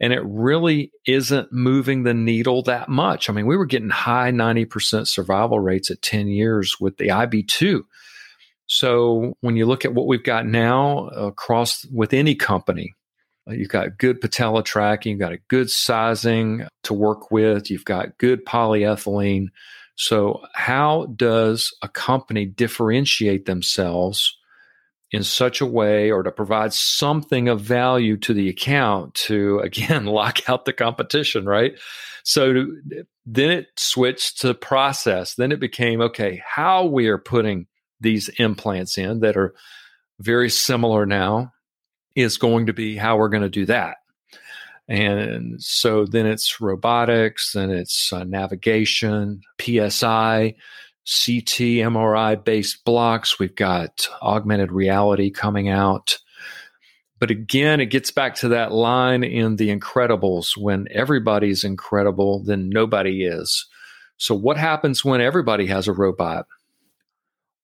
[0.00, 3.30] and it really isn't moving the needle that much.
[3.30, 7.82] I mean, we were getting high 90% survival rates at 10 years with the IB2.
[8.66, 12.94] So when you look at what we've got now across with any company,
[13.48, 17.84] uh, You've got good patella tracking, you've got a good sizing to work with, you've
[17.84, 19.48] got good polyethylene.
[19.96, 24.36] So, how does a company differentiate themselves
[25.12, 30.06] in such a way or to provide something of value to the account to, again,
[30.06, 31.78] lock out the competition, right?
[32.24, 32.66] So,
[33.26, 35.34] then it switched to process.
[35.34, 37.66] Then it became okay, how we are putting
[38.04, 39.54] these implants in that are
[40.20, 41.52] very similar now
[42.14, 43.96] is going to be how we're going to do that.
[44.86, 50.54] And so then it's robotics and it's uh, navigation, PSI,
[51.04, 53.38] CT, MRI based blocks.
[53.38, 56.18] We've got augmented reality coming out.
[57.18, 62.68] But again, it gets back to that line in The Incredibles when everybody's incredible, then
[62.68, 63.66] nobody is.
[64.16, 66.46] So, what happens when everybody has a robot?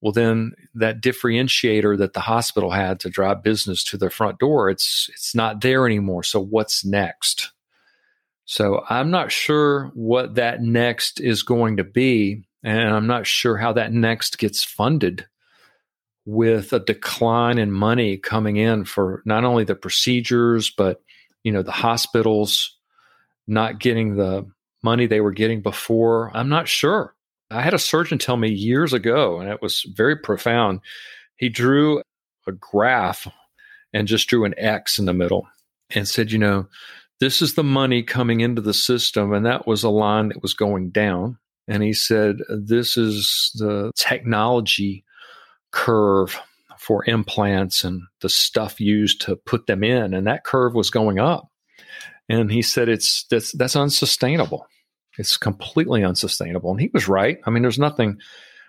[0.01, 4.71] Well then that differentiator that the hospital had to drive business to their front door
[4.71, 6.23] it's it's not there anymore.
[6.23, 7.53] So what's next?
[8.45, 13.57] So i'm not sure what that next is going to be and i'm not sure
[13.57, 15.27] how that next gets funded
[16.25, 21.01] with a decline in money coming in for not only the procedures but
[21.45, 22.77] you know the hospitals
[23.47, 24.47] not getting the
[24.83, 26.31] money they were getting before.
[26.35, 27.15] I'm not sure
[27.51, 30.81] I had a surgeon tell me years ago, and it was very profound.
[31.37, 32.03] He drew
[32.47, 33.27] a graph
[33.93, 35.49] and just drew an X in the middle
[35.95, 36.69] and said, you know,
[37.19, 39.33] this is the money coming into the system.
[39.33, 41.39] And that was a line that was going down.
[41.69, 45.05] And he said, this is the technology
[45.71, 46.41] curve
[46.79, 50.15] for implants and the stuff used to put them in.
[50.15, 51.49] And that curve was going up.
[52.29, 54.67] And he said, it's that's, that's unsustainable.
[55.19, 56.71] It's completely unsustainable.
[56.71, 57.39] And he was right.
[57.45, 58.19] I mean, there's nothing,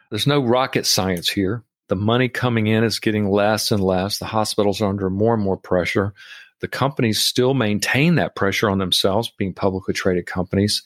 [0.10, 1.64] there's no rocket science here.
[1.88, 4.18] The money coming in is getting less and less.
[4.18, 6.14] The hospitals are under more and more pressure.
[6.62, 10.84] The companies still maintain that pressure on themselves, being publicly traded companies.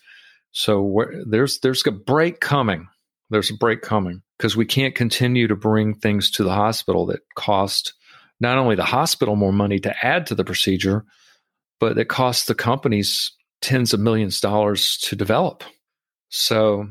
[0.52, 2.88] So there's there's a break coming.
[3.30, 7.22] There's a break coming because we can't continue to bring things to the hospital that
[7.36, 7.94] cost
[8.40, 11.06] not only the hospital more money to add to the procedure,
[11.80, 13.32] but it costs the companies
[13.62, 15.64] tens of millions of dollars to develop.
[16.30, 16.88] So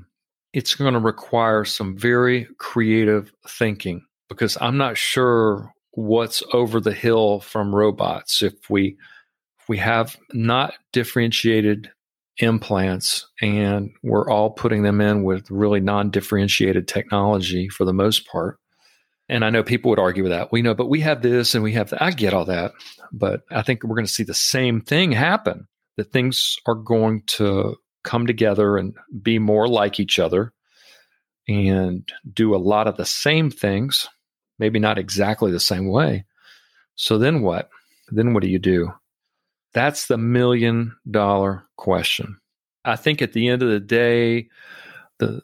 [0.52, 6.92] it's going to require some very creative thinking because I'm not sure what's over the
[6.92, 8.96] hill from robots if we
[9.60, 11.90] if we have not differentiated
[12.38, 18.58] implants and we're all putting them in with really non-differentiated technology for the most part
[19.28, 21.62] and i know people would argue with that we know but we have this and
[21.62, 22.72] we have that i get all that
[23.12, 27.22] but i think we're going to see the same thing happen that things are going
[27.26, 30.52] to come together and be more like each other
[31.48, 34.08] and do a lot of the same things,
[34.58, 36.24] maybe not exactly the same way.
[36.96, 37.70] So then what?
[38.08, 38.92] Then what do you do?
[39.72, 42.38] That's the million dollar question.
[42.84, 44.48] I think at the end of the day,
[45.18, 45.42] the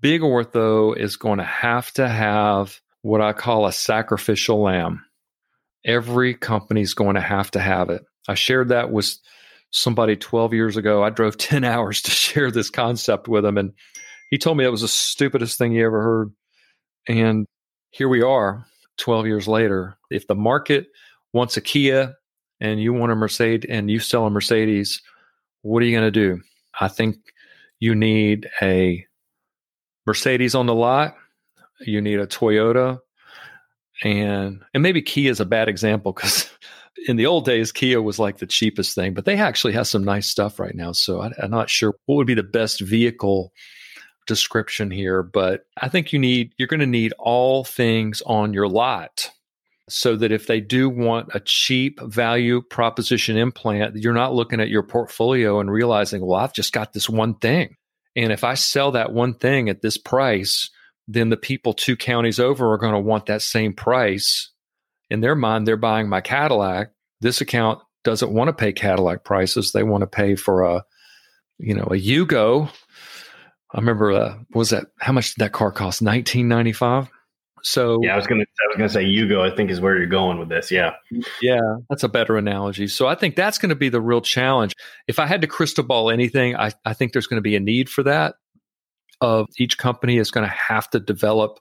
[0.00, 5.04] big ortho is going to have to have what I call a sacrificial lamb.
[5.84, 8.02] Every company is going to have to have it.
[8.28, 9.16] I shared that with
[9.72, 11.02] somebody 12 years ago.
[11.02, 13.58] I drove 10 hours to share this concept with him.
[13.58, 13.72] And
[14.30, 16.32] he told me it was the stupidest thing he ever heard.
[17.08, 17.46] And
[17.90, 18.64] here we are
[18.98, 19.96] 12 years later.
[20.10, 20.86] If the market
[21.32, 22.14] wants a Kia
[22.60, 25.02] and you want a Mercedes and you sell a Mercedes,
[25.62, 26.40] what are you going to do?
[26.80, 27.16] I think
[27.80, 29.04] you need a
[30.06, 31.16] Mercedes on the lot.
[31.80, 33.00] You need a Toyota.
[34.04, 36.51] And and maybe Kia is a bad example because
[37.06, 40.04] in the old days, Kia was like the cheapest thing, but they actually have some
[40.04, 40.92] nice stuff right now.
[40.92, 43.52] So I, I'm not sure what would be the best vehicle
[44.26, 48.68] description here, but I think you need you're going to need all things on your
[48.68, 49.30] lot
[49.88, 54.68] so that if they do want a cheap value proposition implant, you're not looking at
[54.68, 57.76] your portfolio and realizing, well, I've just got this one thing.
[58.14, 60.70] And if I sell that one thing at this price,
[61.08, 64.51] then the people two counties over are going to want that same price
[65.12, 66.90] in their mind, they're buying my Cadillac.
[67.20, 69.72] This account doesn't want to pay Cadillac prices.
[69.72, 70.84] They want to pay for a,
[71.58, 72.68] you know, a Yugo.
[73.72, 76.00] I remember, uh, was that how much did that car cost?
[76.00, 77.08] Nineteen ninety five.
[77.62, 79.40] So yeah, I was gonna I was gonna say Yugo.
[79.40, 80.70] I think is where you're going with this.
[80.70, 80.94] Yeah,
[81.40, 82.88] yeah, that's a better analogy.
[82.88, 84.72] So I think that's going to be the real challenge.
[85.06, 87.60] If I had to crystal ball anything, I, I think there's going to be a
[87.60, 88.34] need for that.
[89.20, 91.60] Of each company is going to have to develop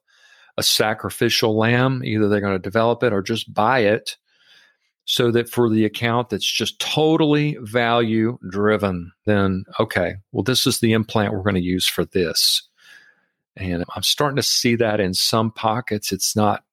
[0.58, 2.04] a sacrificial lamb.
[2.04, 4.18] Either they're going to develop it or just buy it
[5.06, 10.80] so that for the account that's just totally value driven, then okay, well, this is
[10.80, 12.64] the implant we're going to use for this.
[13.58, 16.12] And I'm starting to see that in some pockets.
[16.12, 16.64] It's not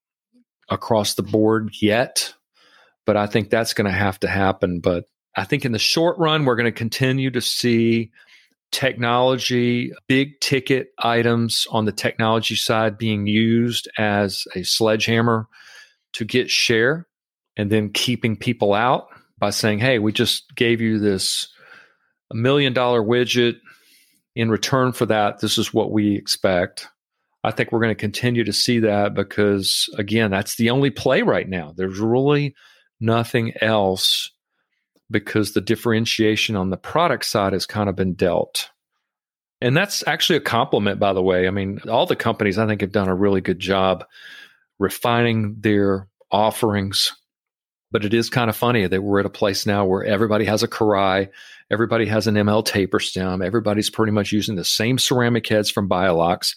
[0.69, 2.35] across the board yet,
[3.05, 4.81] but I think that's going to have to happen.
[4.81, 8.11] But I think in the short run, we're going to continue to see
[8.71, 15.47] technology, big ticket items on the technology side being used as a sledgehammer
[16.15, 17.07] to get share
[17.57, 19.09] and then keeping people out
[19.39, 21.49] by saying, hey, we just gave you this
[22.31, 23.57] a million dollar widget.
[24.37, 26.87] In return for that, this is what we expect.
[27.43, 31.23] I think we're going to continue to see that because, again, that's the only play
[31.23, 31.73] right now.
[31.77, 32.55] There's really
[33.01, 34.31] nothing else
[35.11, 38.71] because the differentiation on the product side has kind of been dealt.
[39.61, 41.49] And that's actually a compliment, by the way.
[41.49, 44.05] I mean, all the companies I think have done a really good job
[44.79, 47.13] refining their offerings.
[47.91, 50.63] But it is kind of funny that we're at a place now where everybody has
[50.63, 51.29] a Corail,
[51.71, 55.89] everybody has an ML taper stem, everybody's pretty much using the same ceramic heads from
[55.89, 56.55] Biolox.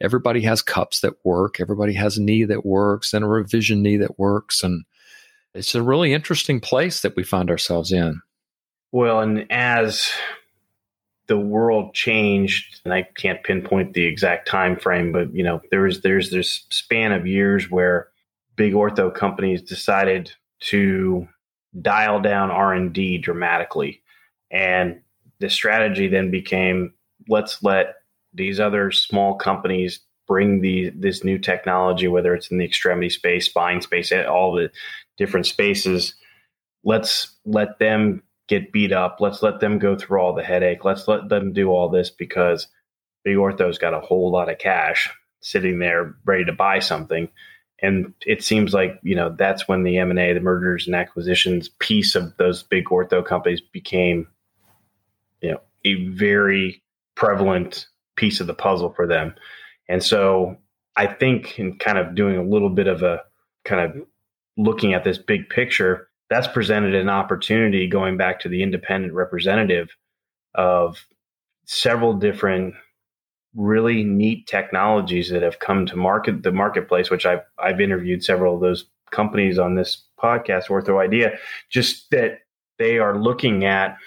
[0.00, 3.98] Everybody has cups that work, everybody has a knee that works, and a revision knee
[3.98, 4.64] that works.
[4.64, 4.84] And
[5.54, 8.20] it's a really interesting place that we find ourselves in.
[8.90, 10.10] Well, and as
[11.28, 16.02] the world changed, and I can't pinpoint the exact time frame, but you know, there's
[16.02, 18.08] there's this span of years where
[18.56, 21.26] big ortho companies decided to
[21.80, 24.02] dial down R&D dramatically.
[24.50, 25.00] And
[25.38, 26.92] the strategy then became
[27.28, 27.94] let's let
[28.34, 33.46] these other small companies bring the this new technology whether it's in the extremity space,
[33.46, 34.70] spine space, all the
[35.16, 36.14] different spaces.
[36.84, 39.18] Let's let them get beat up.
[39.20, 40.84] Let's let them go through all the headache.
[40.84, 42.66] Let's let them do all this because
[43.24, 45.10] Big Ortho's got a whole lot of cash
[45.40, 47.28] sitting there ready to buy something.
[47.80, 52.14] And it seems like, you know, that's when the M&A, the mergers and acquisitions piece
[52.14, 54.28] of those big ortho companies became,
[55.40, 56.82] you know, a very
[57.16, 59.34] prevalent piece of the puzzle for them.
[59.88, 60.58] And so
[60.96, 63.22] I think in kind of doing a little bit of a
[63.64, 64.06] kind of
[64.56, 69.90] looking at this big picture, that's presented an opportunity going back to the independent representative
[70.54, 71.06] of
[71.66, 72.74] several different
[73.54, 78.54] really neat technologies that have come to market the marketplace which I've I've interviewed several
[78.54, 81.36] of those companies on this podcast ortho idea
[81.70, 82.40] just that
[82.78, 83.98] they are looking at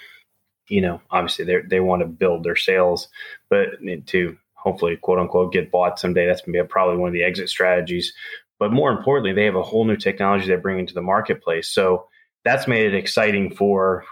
[0.68, 3.08] you know obviously they they want to build their sales
[3.48, 3.68] but
[4.06, 7.48] to hopefully quote unquote get bought someday that's to be probably one of the exit
[7.48, 8.12] strategies
[8.58, 11.68] but more importantly, they have a whole new technology they're bringing to the marketplace.
[11.68, 12.08] So
[12.44, 14.04] that's made it exciting for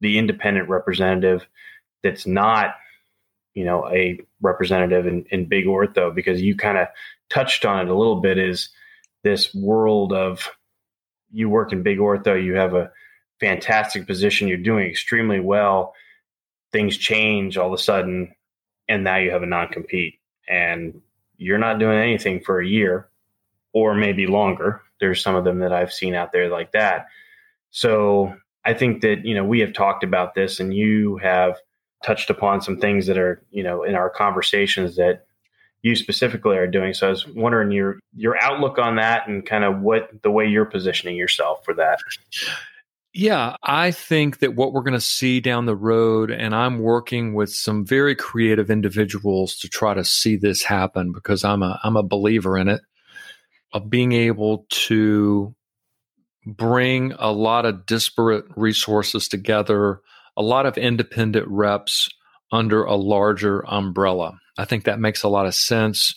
[0.00, 1.46] the independent representative
[2.02, 2.74] that's not,
[3.54, 6.88] you know, a representative in, in big ortho because you kind of
[7.30, 8.68] touched on it a little bit is
[9.22, 10.50] this world of
[11.30, 12.90] you work in big ortho, you have a
[13.40, 15.94] fantastic position, you're doing extremely well.
[16.72, 18.34] Things change all of a sudden,
[18.88, 20.18] and now you have a non compete,
[20.48, 21.00] and
[21.36, 23.08] you're not doing anything for a year
[23.74, 24.80] or maybe longer.
[25.00, 27.08] There's some of them that I've seen out there like that.
[27.70, 31.58] So I think that, you know, we have talked about this and you have
[32.02, 35.26] touched upon some things that are, you know, in our conversations that
[35.82, 36.94] you specifically are doing.
[36.94, 40.46] So I was wondering your your outlook on that and kind of what the way
[40.46, 41.98] you're positioning yourself for that.
[43.12, 47.34] Yeah, I think that what we're going to see down the road, and I'm working
[47.34, 51.96] with some very creative individuals to try to see this happen because I'm a I'm
[51.96, 52.80] a believer in it
[53.74, 55.54] of being able to
[56.46, 60.00] bring a lot of disparate resources together,
[60.36, 62.08] a lot of independent reps
[62.52, 64.38] under a larger umbrella.
[64.56, 66.14] I think that makes a lot of sense.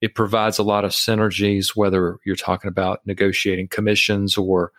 [0.00, 4.72] It provides a lot of synergies, whether you're talking about negotiating commissions or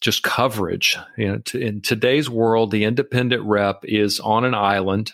[0.00, 0.96] just coverage.
[1.18, 5.12] You know, to, in today's world, the independent rep is on an island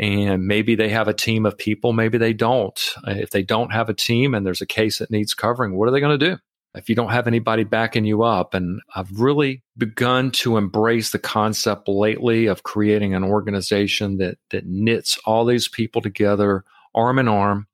[0.00, 2.80] and maybe they have a team of people, maybe they don't.
[3.06, 5.90] If they don't have a team and there's a case that needs covering, what are
[5.92, 6.38] they going to do?
[6.74, 11.18] If you don't have anybody backing you up, and I've really begun to embrace the
[11.18, 17.28] concept lately of creating an organization that that knits all these people together, arm in
[17.28, 17.66] arm,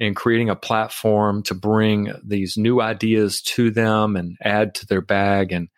[0.00, 5.02] and creating a platform to bring these new ideas to them and add to their
[5.02, 5.68] bag and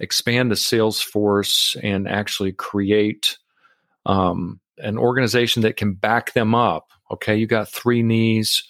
[0.00, 3.36] expand the sales force and actually create
[4.06, 6.90] um, an organization that can back them up.
[7.10, 8.64] Okay, you got three knees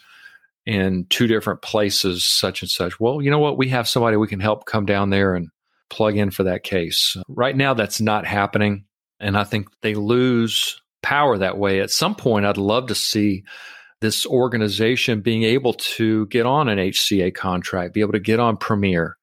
[0.64, 2.98] in two different places, such and such.
[2.98, 3.57] Well, you know what?
[3.57, 5.48] We have somebody we can help come down there and
[5.90, 7.16] plug in for that case.
[7.28, 8.84] Right now, that's not happening.
[9.20, 11.80] And I think they lose power that way.
[11.80, 13.44] At some point, I'd love to see
[14.00, 18.57] this organization being able to get on an HCA contract, be able to get on
[18.57, 19.16] Premier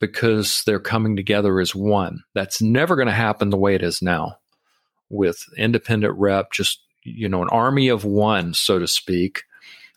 [0.00, 2.22] because they're coming together as one.
[2.34, 4.36] That's never going to happen the way it is now
[5.08, 9.44] with independent rep, just, you know, an army of one, so to speak.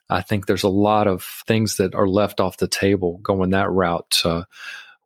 [0.10, 3.70] I think there's a lot of things that are left off the table going that
[3.70, 4.22] route.
[4.26, 4.44] Uh,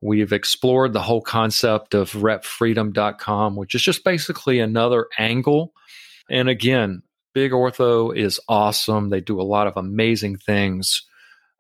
[0.04, 5.72] We've explored the whole concept of repfreedom.com, which is just basically another angle.
[6.30, 9.10] And again, Big Ortho is awesome.
[9.10, 11.04] They do a lot of amazing things,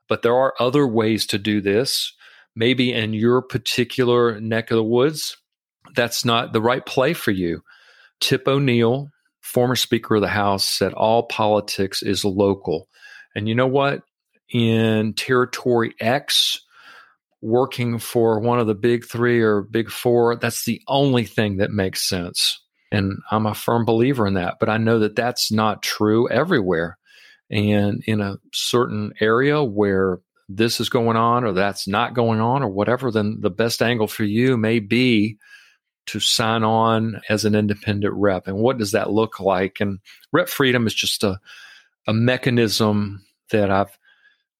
[0.09, 2.11] but there are other ways to do this.
[2.53, 5.37] Maybe in your particular neck of the woods,
[5.95, 7.63] that's not the right play for you.
[8.23, 9.09] Tip O'Neill,
[9.41, 12.87] former Speaker of the House, said all politics is local.
[13.35, 14.01] And you know what?
[14.49, 16.61] In Territory X,
[17.41, 21.71] working for one of the big three or big four, that's the only thing that
[21.71, 22.61] makes sense.
[22.93, 24.55] And I'm a firm believer in that.
[24.57, 26.97] But I know that that's not true everywhere.
[27.51, 32.63] And in a certain area where this is going on or that's not going on
[32.63, 35.37] or whatever, then the best angle for you may be
[36.07, 38.47] to sign on as an independent rep.
[38.47, 39.79] And what does that look like?
[39.79, 39.99] And
[40.31, 41.39] Rep Freedom is just a,
[42.07, 43.97] a mechanism that I've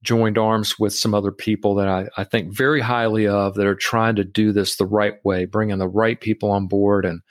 [0.04, 3.76] joined arms with some other people that I, I think very highly of that are
[3.76, 7.22] trying to do this the right way, bringing the right people on board and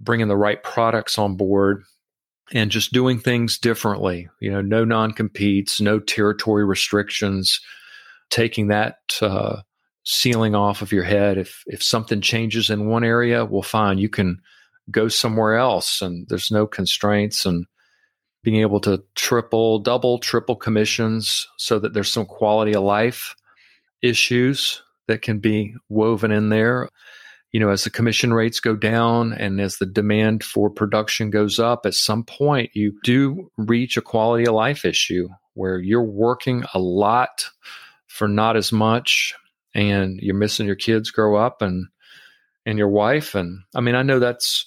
[0.00, 1.82] bringing the right products on board
[2.52, 4.28] and just doing things differently.
[4.40, 7.60] You know, no non competes, no territory restrictions,
[8.30, 9.62] taking that uh,
[10.04, 11.38] ceiling off of your head.
[11.38, 14.40] If if something changes in one area, well, fine, you can
[14.90, 17.66] go somewhere else, and there's no constraints and
[18.42, 23.34] being able to triple, double, triple commissions so that there's some quality of life
[24.02, 26.90] issues that can be woven in there.
[27.52, 31.58] You know, as the commission rates go down and as the demand for production goes
[31.58, 36.64] up, at some point you do reach a quality of life issue where you're working
[36.74, 37.46] a lot
[38.08, 39.34] for not as much
[39.74, 41.86] and you're missing your kids grow up and
[42.66, 44.66] and your wife and I mean I know that's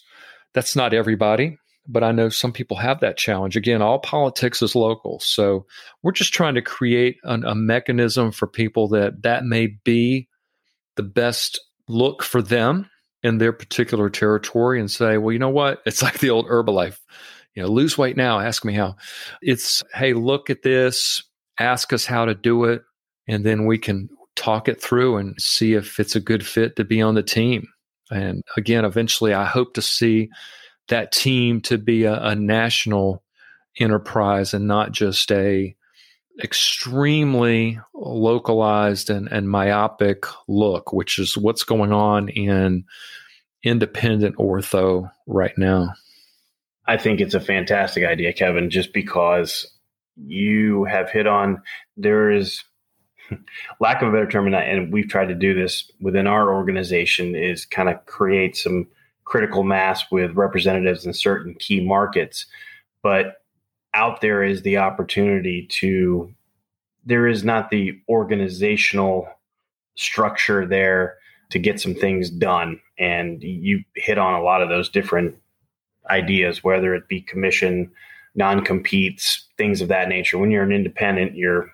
[0.54, 3.56] that's not everybody but I know some people have that challenge.
[3.56, 5.20] Again, all politics is local.
[5.22, 5.66] So
[6.04, 10.28] we're just trying to create an, a mechanism for people that that may be
[10.98, 12.90] the best look for them
[13.24, 15.82] in their particular territory and say, well, you know what?
[15.86, 17.00] It's like the old Herbalife,
[17.56, 18.98] you know, lose weight now, ask me how.
[19.42, 21.24] It's, hey, look at this,
[21.60, 22.84] ask us how to do it,
[23.28, 26.86] and then we can talk it through and see if it's a good fit to
[26.86, 27.68] be on the team.
[28.10, 30.30] And again, eventually I hope to see
[30.88, 33.24] that team to be a, a national
[33.80, 35.76] enterprise and not just a
[36.42, 42.86] extremely localized and, and myopic look, which is what's going on in
[43.64, 45.94] independent ortho right now.
[46.86, 49.70] I think it's a fantastic idea, Kevin, just because
[50.16, 51.62] you have hit on
[51.98, 52.64] there is
[53.80, 57.66] lack of a better term, and, we've tried to do this within our organization is
[57.66, 58.88] kind of create some
[59.26, 62.46] critical mass with representatives in certain key markets.
[63.04, 63.42] But
[63.94, 66.34] out there is the opportunity to,
[67.06, 69.28] there is not the organizational
[69.96, 71.18] structure there
[71.50, 72.80] to get some things done.
[72.98, 75.36] And you hit on a lot of those different
[76.10, 77.92] ideas, whether it be commission,
[78.36, 80.38] non competes, things of that nature.
[80.38, 81.74] When you're an independent, you're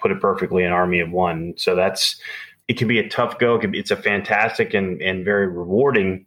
[0.00, 1.54] put it perfectly an army of one.
[1.56, 2.20] So that's,
[2.68, 3.56] it can be a tough go.
[3.56, 6.26] It be, it's a fantastic and, and very rewarding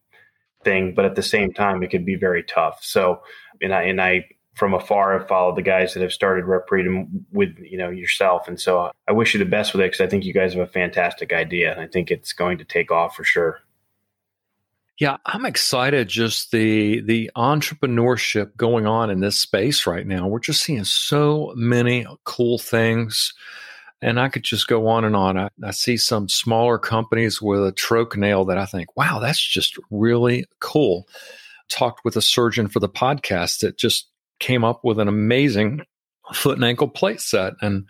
[0.63, 2.79] thing, but at the same time, it can be very tough.
[2.81, 3.21] So,
[3.61, 7.25] and I, and I, from afar, have followed the guys that have started Rep Freedom
[7.31, 8.47] with, you know, yourself.
[8.47, 10.61] And so I wish you the best with it because I think you guys have
[10.61, 11.71] a fantastic idea.
[11.71, 13.61] And I think it's going to take off for sure.
[14.99, 20.27] Yeah, I'm excited just the the entrepreneurship going on in this space right now.
[20.27, 23.33] We're just seeing so many cool things
[24.03, 25.37] and I could just go on and on.
[25.37, 29.41] I, I, see some smaller companies with a troch nail that I think, wow, that's
[29.41, 31.07] just really cool.
[31.69, 35.85] Talked with a surgeon for the podcast that just came up with an amazing
[36.33, 37.53] foot and ankle plate set.
[37.61, 37.85] And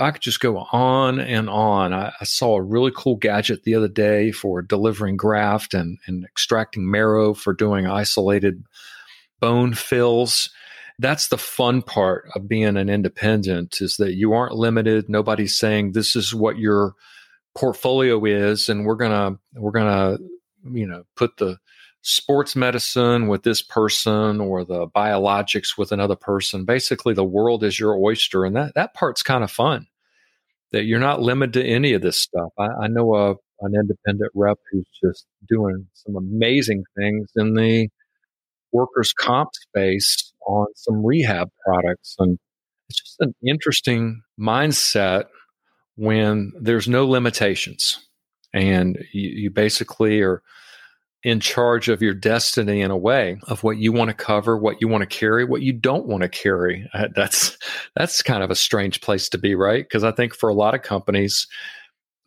[0.00, 1.92] I could just go on and on.
[1.92, 6.24] I, I saw a really cool gadget the other day for delivering graft and, and
[6.24, 8.62] extracting marrow for doing isolated
[9.40, 10.50] bone fills
[10.98, 15.08] that's the fun part of being an independent is that you aren't limited.
[15.08, 16.94] Nobody's saying this is what your
[17.54, 20.18] portfolio is, and we're gonna we're gonna
[20.64, 21.58] you know put the
[22.02, 26.64] sports medicine with this person or the biologics with another person.
[26.64, 29.86] Basically, the world is your oyster, and that that part's kind of fun.
[30.72, 32.50] That you're not limited to any of this stuff.
[32.58, 37.88] I, I know a an independent rep who's just doing some amazing things in the
[38.72, 42.14] workers' comp space on some rehab products.
[42.18, 42.38] And
[42.88, 45.24] it's just an interesting mindset
[45.96, 47.98] when there's no limitations
[48.54, 50.42] and you, you basically are
[51.24, 54.80] in charge of your destiny in a way of what you want to cover, what
[54.80, 56.88] you want to carry, what you don't want to carry.
[56.94, 57.58] Uh, that's
[57.96, 59.84] that's kind of a strange place to be, right?
[59.84, 61.46] Because I think for a lot of companies,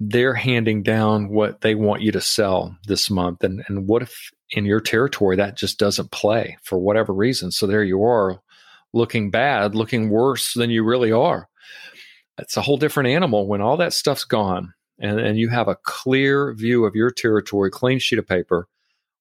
[0.03, 3.43] they're handing down what they want you to sell this month.
[3.43, 7.51] And, and what if in your territory that just doesn't play for whatever reason?
[7.51, 8.41] So there you are
[8.93, 11.47] looking bad, looking worse than you really are.
[12.39, 15.77] It's a whole different animal when all that stuff's gone and, and you have a
[15.83, 18.67] clear view of your territory, clean sheet of paper.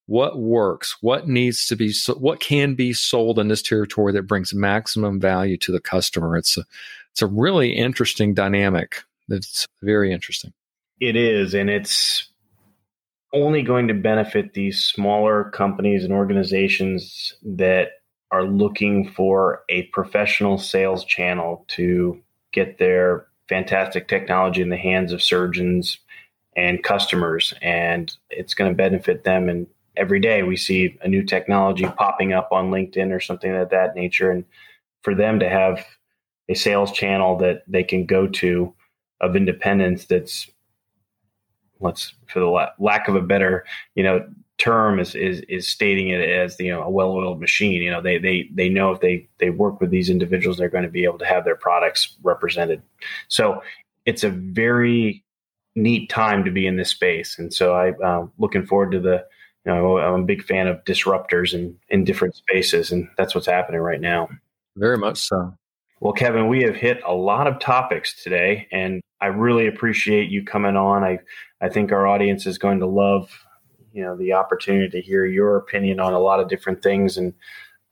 [0.06, 0.96] What works?
[1.02, 1.92] What needs to be?
[2.16, 6.38] What can be sold in this territory that brings maximum value to the customer?
[6.38, 6.64] It's a,
[7.12, 9.02] it's a really interesting dynamic.
[9.28, 10.52] It's very interesting.
[11.00, 12.30] It is, and it's
[13.32, 17.88] only going to benefit these smaller companies and organizations that
[18.30, 22.20] are looking for a professional sales channel to
[22.52, 25.98] get their fantastic technology in the hands of surgeons
[26.56, 27.54] and customers.
[27.62, 29.48] And it's going to benefit them.
[29.48, 33.70] And every day we see a new technology popping up on LinkedIn or something of
[33.70, 34.30] that nature.
[34.30, 34.44] And
[35.02, 35.84] for them to have
[36.48, 38.74] a sales channel that they can go to
[39.20, 40.50] of independence that's
[41.80, 43.64] let's for the lack of a better
[43.94, 44.24] you know
[44.60, 47.82] term is, is is stating it as you know a well-oiled machine.
[47.82, 50.84] You know, they they they know if they they work with these individuals, they're going
[50.84, 52.82] to be able to have their products represented.
[53.28, 53.62] So
[54.04, 55.24] it's a very
[55.74, 59.00] neat time to be in this space, and so I am uh, looking forward to
[59.00, 59.24] the.
[59.66, 63.46] You know, I'm a big fan of disruptors in in different spaces, and that's what's
[63.46, 64.28] happening right now.
[64.76, 65.54] Very much so.
[66.00, 70.44] Well, Kevin, we have hit a lot of topics today, and I really appreciate you
[70.44, 71.04] coming on.
[71.04, 71.18] I
[71.60, 73.30] I think our audience is going to love
[73.92, 77.34] you know the opportunity to hear your opinion on a lot of different things and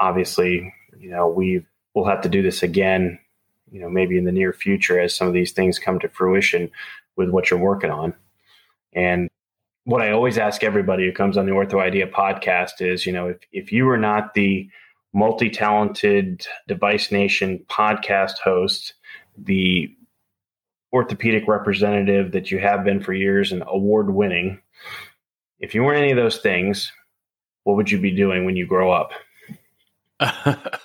[0.00, 3.18] obviously you know we will have to do this again
[3.70, 6.70] you know maybe in the near future as some of these things come to fruition
[7.16, 8.14] with what you're working on
[8.92, 9.28] and
[9.84, 13.28] what i always ask everybody who comes on the ortho idea podcast is you know
[13.28, 14.68] if, if you were not the
[15.18, 18.94] multi-talented device nation podcast host
[19.36, 19.94] the
[20.92, 24.60] orthopedic representative that you have been for years and award winning
[25.60, 26.92] if you weren't any of those things,
[27.64, 29.12] what would you be doing when you grow up?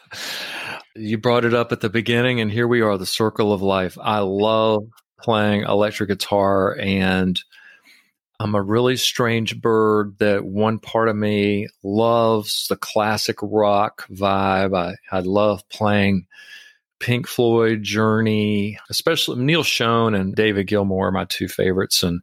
[0.95, 3.97] you brought it up at the beginning, and here we are, the circle of life.
[4.01, 4.85] I love
[5.21, 7.39] playing electric guitar, and
[8.43, 14.77] I'm a really strange bird that one part of me loves the classic rock vibe.
[14.77, 16.27] I, I love playing
[16.99, 22.03] Pink Floyd, Journey, especially Neal Schon and David Gilmour are my two favorites.
[22.03, 22.19] And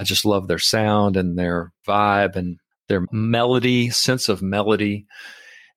[0.00, 2.58] I just love their sound and their vibe and
[2.88, 5.06] their melody, sense of melody.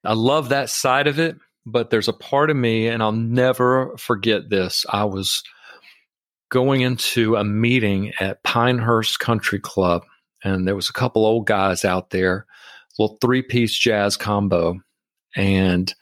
[0.04, 3.96] I love that side of it, but there's a part of me, and I'll never
[3.98, 4.84] forget this.
[4.90, 5.44] I was
[6.50, 10.04] going into a meeting at Pinehurst Country Club,
[10.44, 12.46] and there was a couple old guys out there,
[12.98, 14.80] little three piece jazz combo.
[15.36, 15.94] And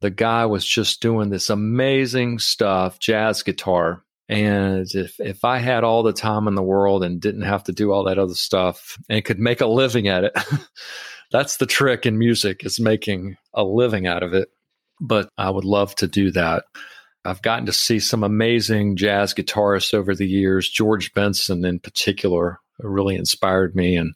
[0.00, 4.02] the guy was just doing this amazing stuff, jazz guitar.
[4.28, 7.72] And if if I had all the time in the world and didn't have to
[7.72, 10.36] do all that other stuff and could make a living at it,
[11.30, 14.48] that's the trick in music is making a living out of it.
[15.00, 16.64] But I would love to do that.
[17.26, 20.68] I've gotten to see some amazing jazz guitarists over the years.
[20.68, 23.96] George Benson, in particular, really inspired me.
[23.96, 24.14] And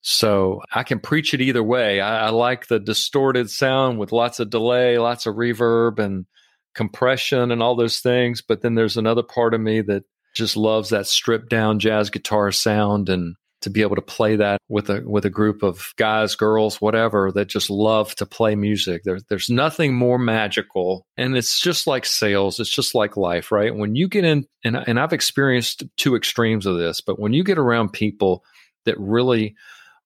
[0.00, 2.00] so I can preach it either way.
[2.00, 6.26] I, I like the distorted sound with lots of delay, lots of reverb, and
[6.74, 8.42] compression and all those things.
[8.42, 12.50] But then there's another part of me that just loves that stripped down jazz guitar
[12.50, 16.34] sound and to be able to play that with a with a group of guys,
[16.34, 19.02] girls, whatever that just love to play music.
[19.04, 22.60] There, there's nothing more magical, and it's just like sales.
[22.60, 23.74] It's just like life, right?
[23.74, 27.44] When you get in, and and I've experienced two extremes of this, but when you
[27.44, 28.44] get around people
[28.84, 29.54] that really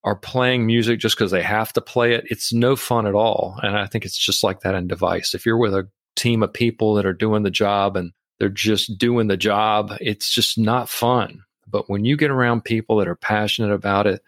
[0.04, 3.58] are playing music just because they have to play it, it's no fun at all.
[3.62, 5.34] And I think it's just like that in device.
[5.34, 8.98] If you're with a team of people that are doing the job and they're just
[8.98, 9.92] doing the job.
[10.00, 11.42] It's just not fun.
[11.68, 14.22] But when you get around people that are passionate about it,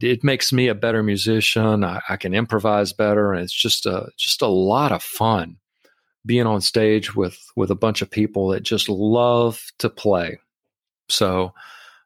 [0.00, 1.84] it makes me a better musician.
[1.84, 5.56] I, I, can improvise better, and it's just a just a lot of fun
[6.24, 10.38] being on stage with with a bunch of people that just love to play.
[11.08, 11.52] So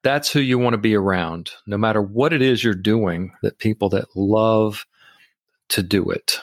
[0.03, 3.33] that's who you want to be around, no matter what it is you're doing.
[3.43, 4.87] That people that love
[5.69, 6.41] to do it,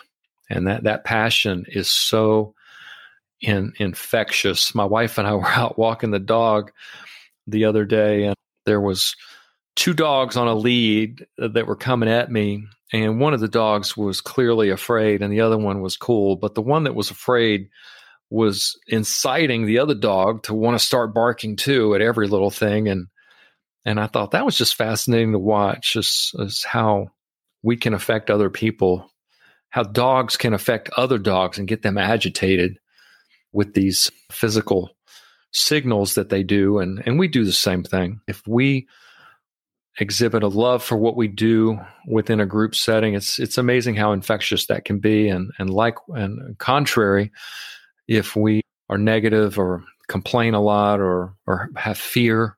[0.49, 2.55] and that that passion is so
[3.41, 4.73] in, infectious.
[4.73, 6.71] My wife and I were out walking the dog
[7.51, 8.35] the other day, and
[8.65, 9.15] there was
[9.75, 13.95] two dogs on a lead that were coming at me, and one of the dogs
[13.95, 16.35] was clearly afraid, and the other one was cool.
[16.35, 17.69] But the one that was afraid
[18.29, 22.87] was inciting the other dog to want to start barking too at every little thing,
[22.87, 23.07] and
[23.85, 27.07] and I thought that was just fascinating to watch, as, as how
[27.63, 29.09] we can affect other people,
[29.69, 32.77] how dogs can affect other dogs and get them agitated
[33.53, 34.91] with these physical
[35.51, 36.79] signals that they do.
[36.79, 38.21] And, and we do the same thing.
[38.27, 38.87] If we
[39.99, 44.13] exhibit a love for what we do within a group setting, it's, it's amazing how
[44.13, 45.27] infectious that can be.
[45.27, 47.31] And, and like, and contrary,
[48.07, 52.57] if we are negative or complain a lot or, or have fear,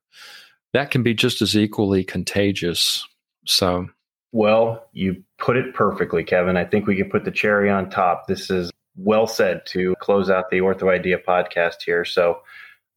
[0.73, 3.07] that can be just as equally contagious.
[3.45, 3.87] So,
[4.31, 6.57] well, you put it perfectly, Kevin.
[6.57, 8.27] I think we can put the cherry on top.
[8.27, 12.05] This is well said to close out the Ortho Idea podcast here.
[12.05, 12.39] So,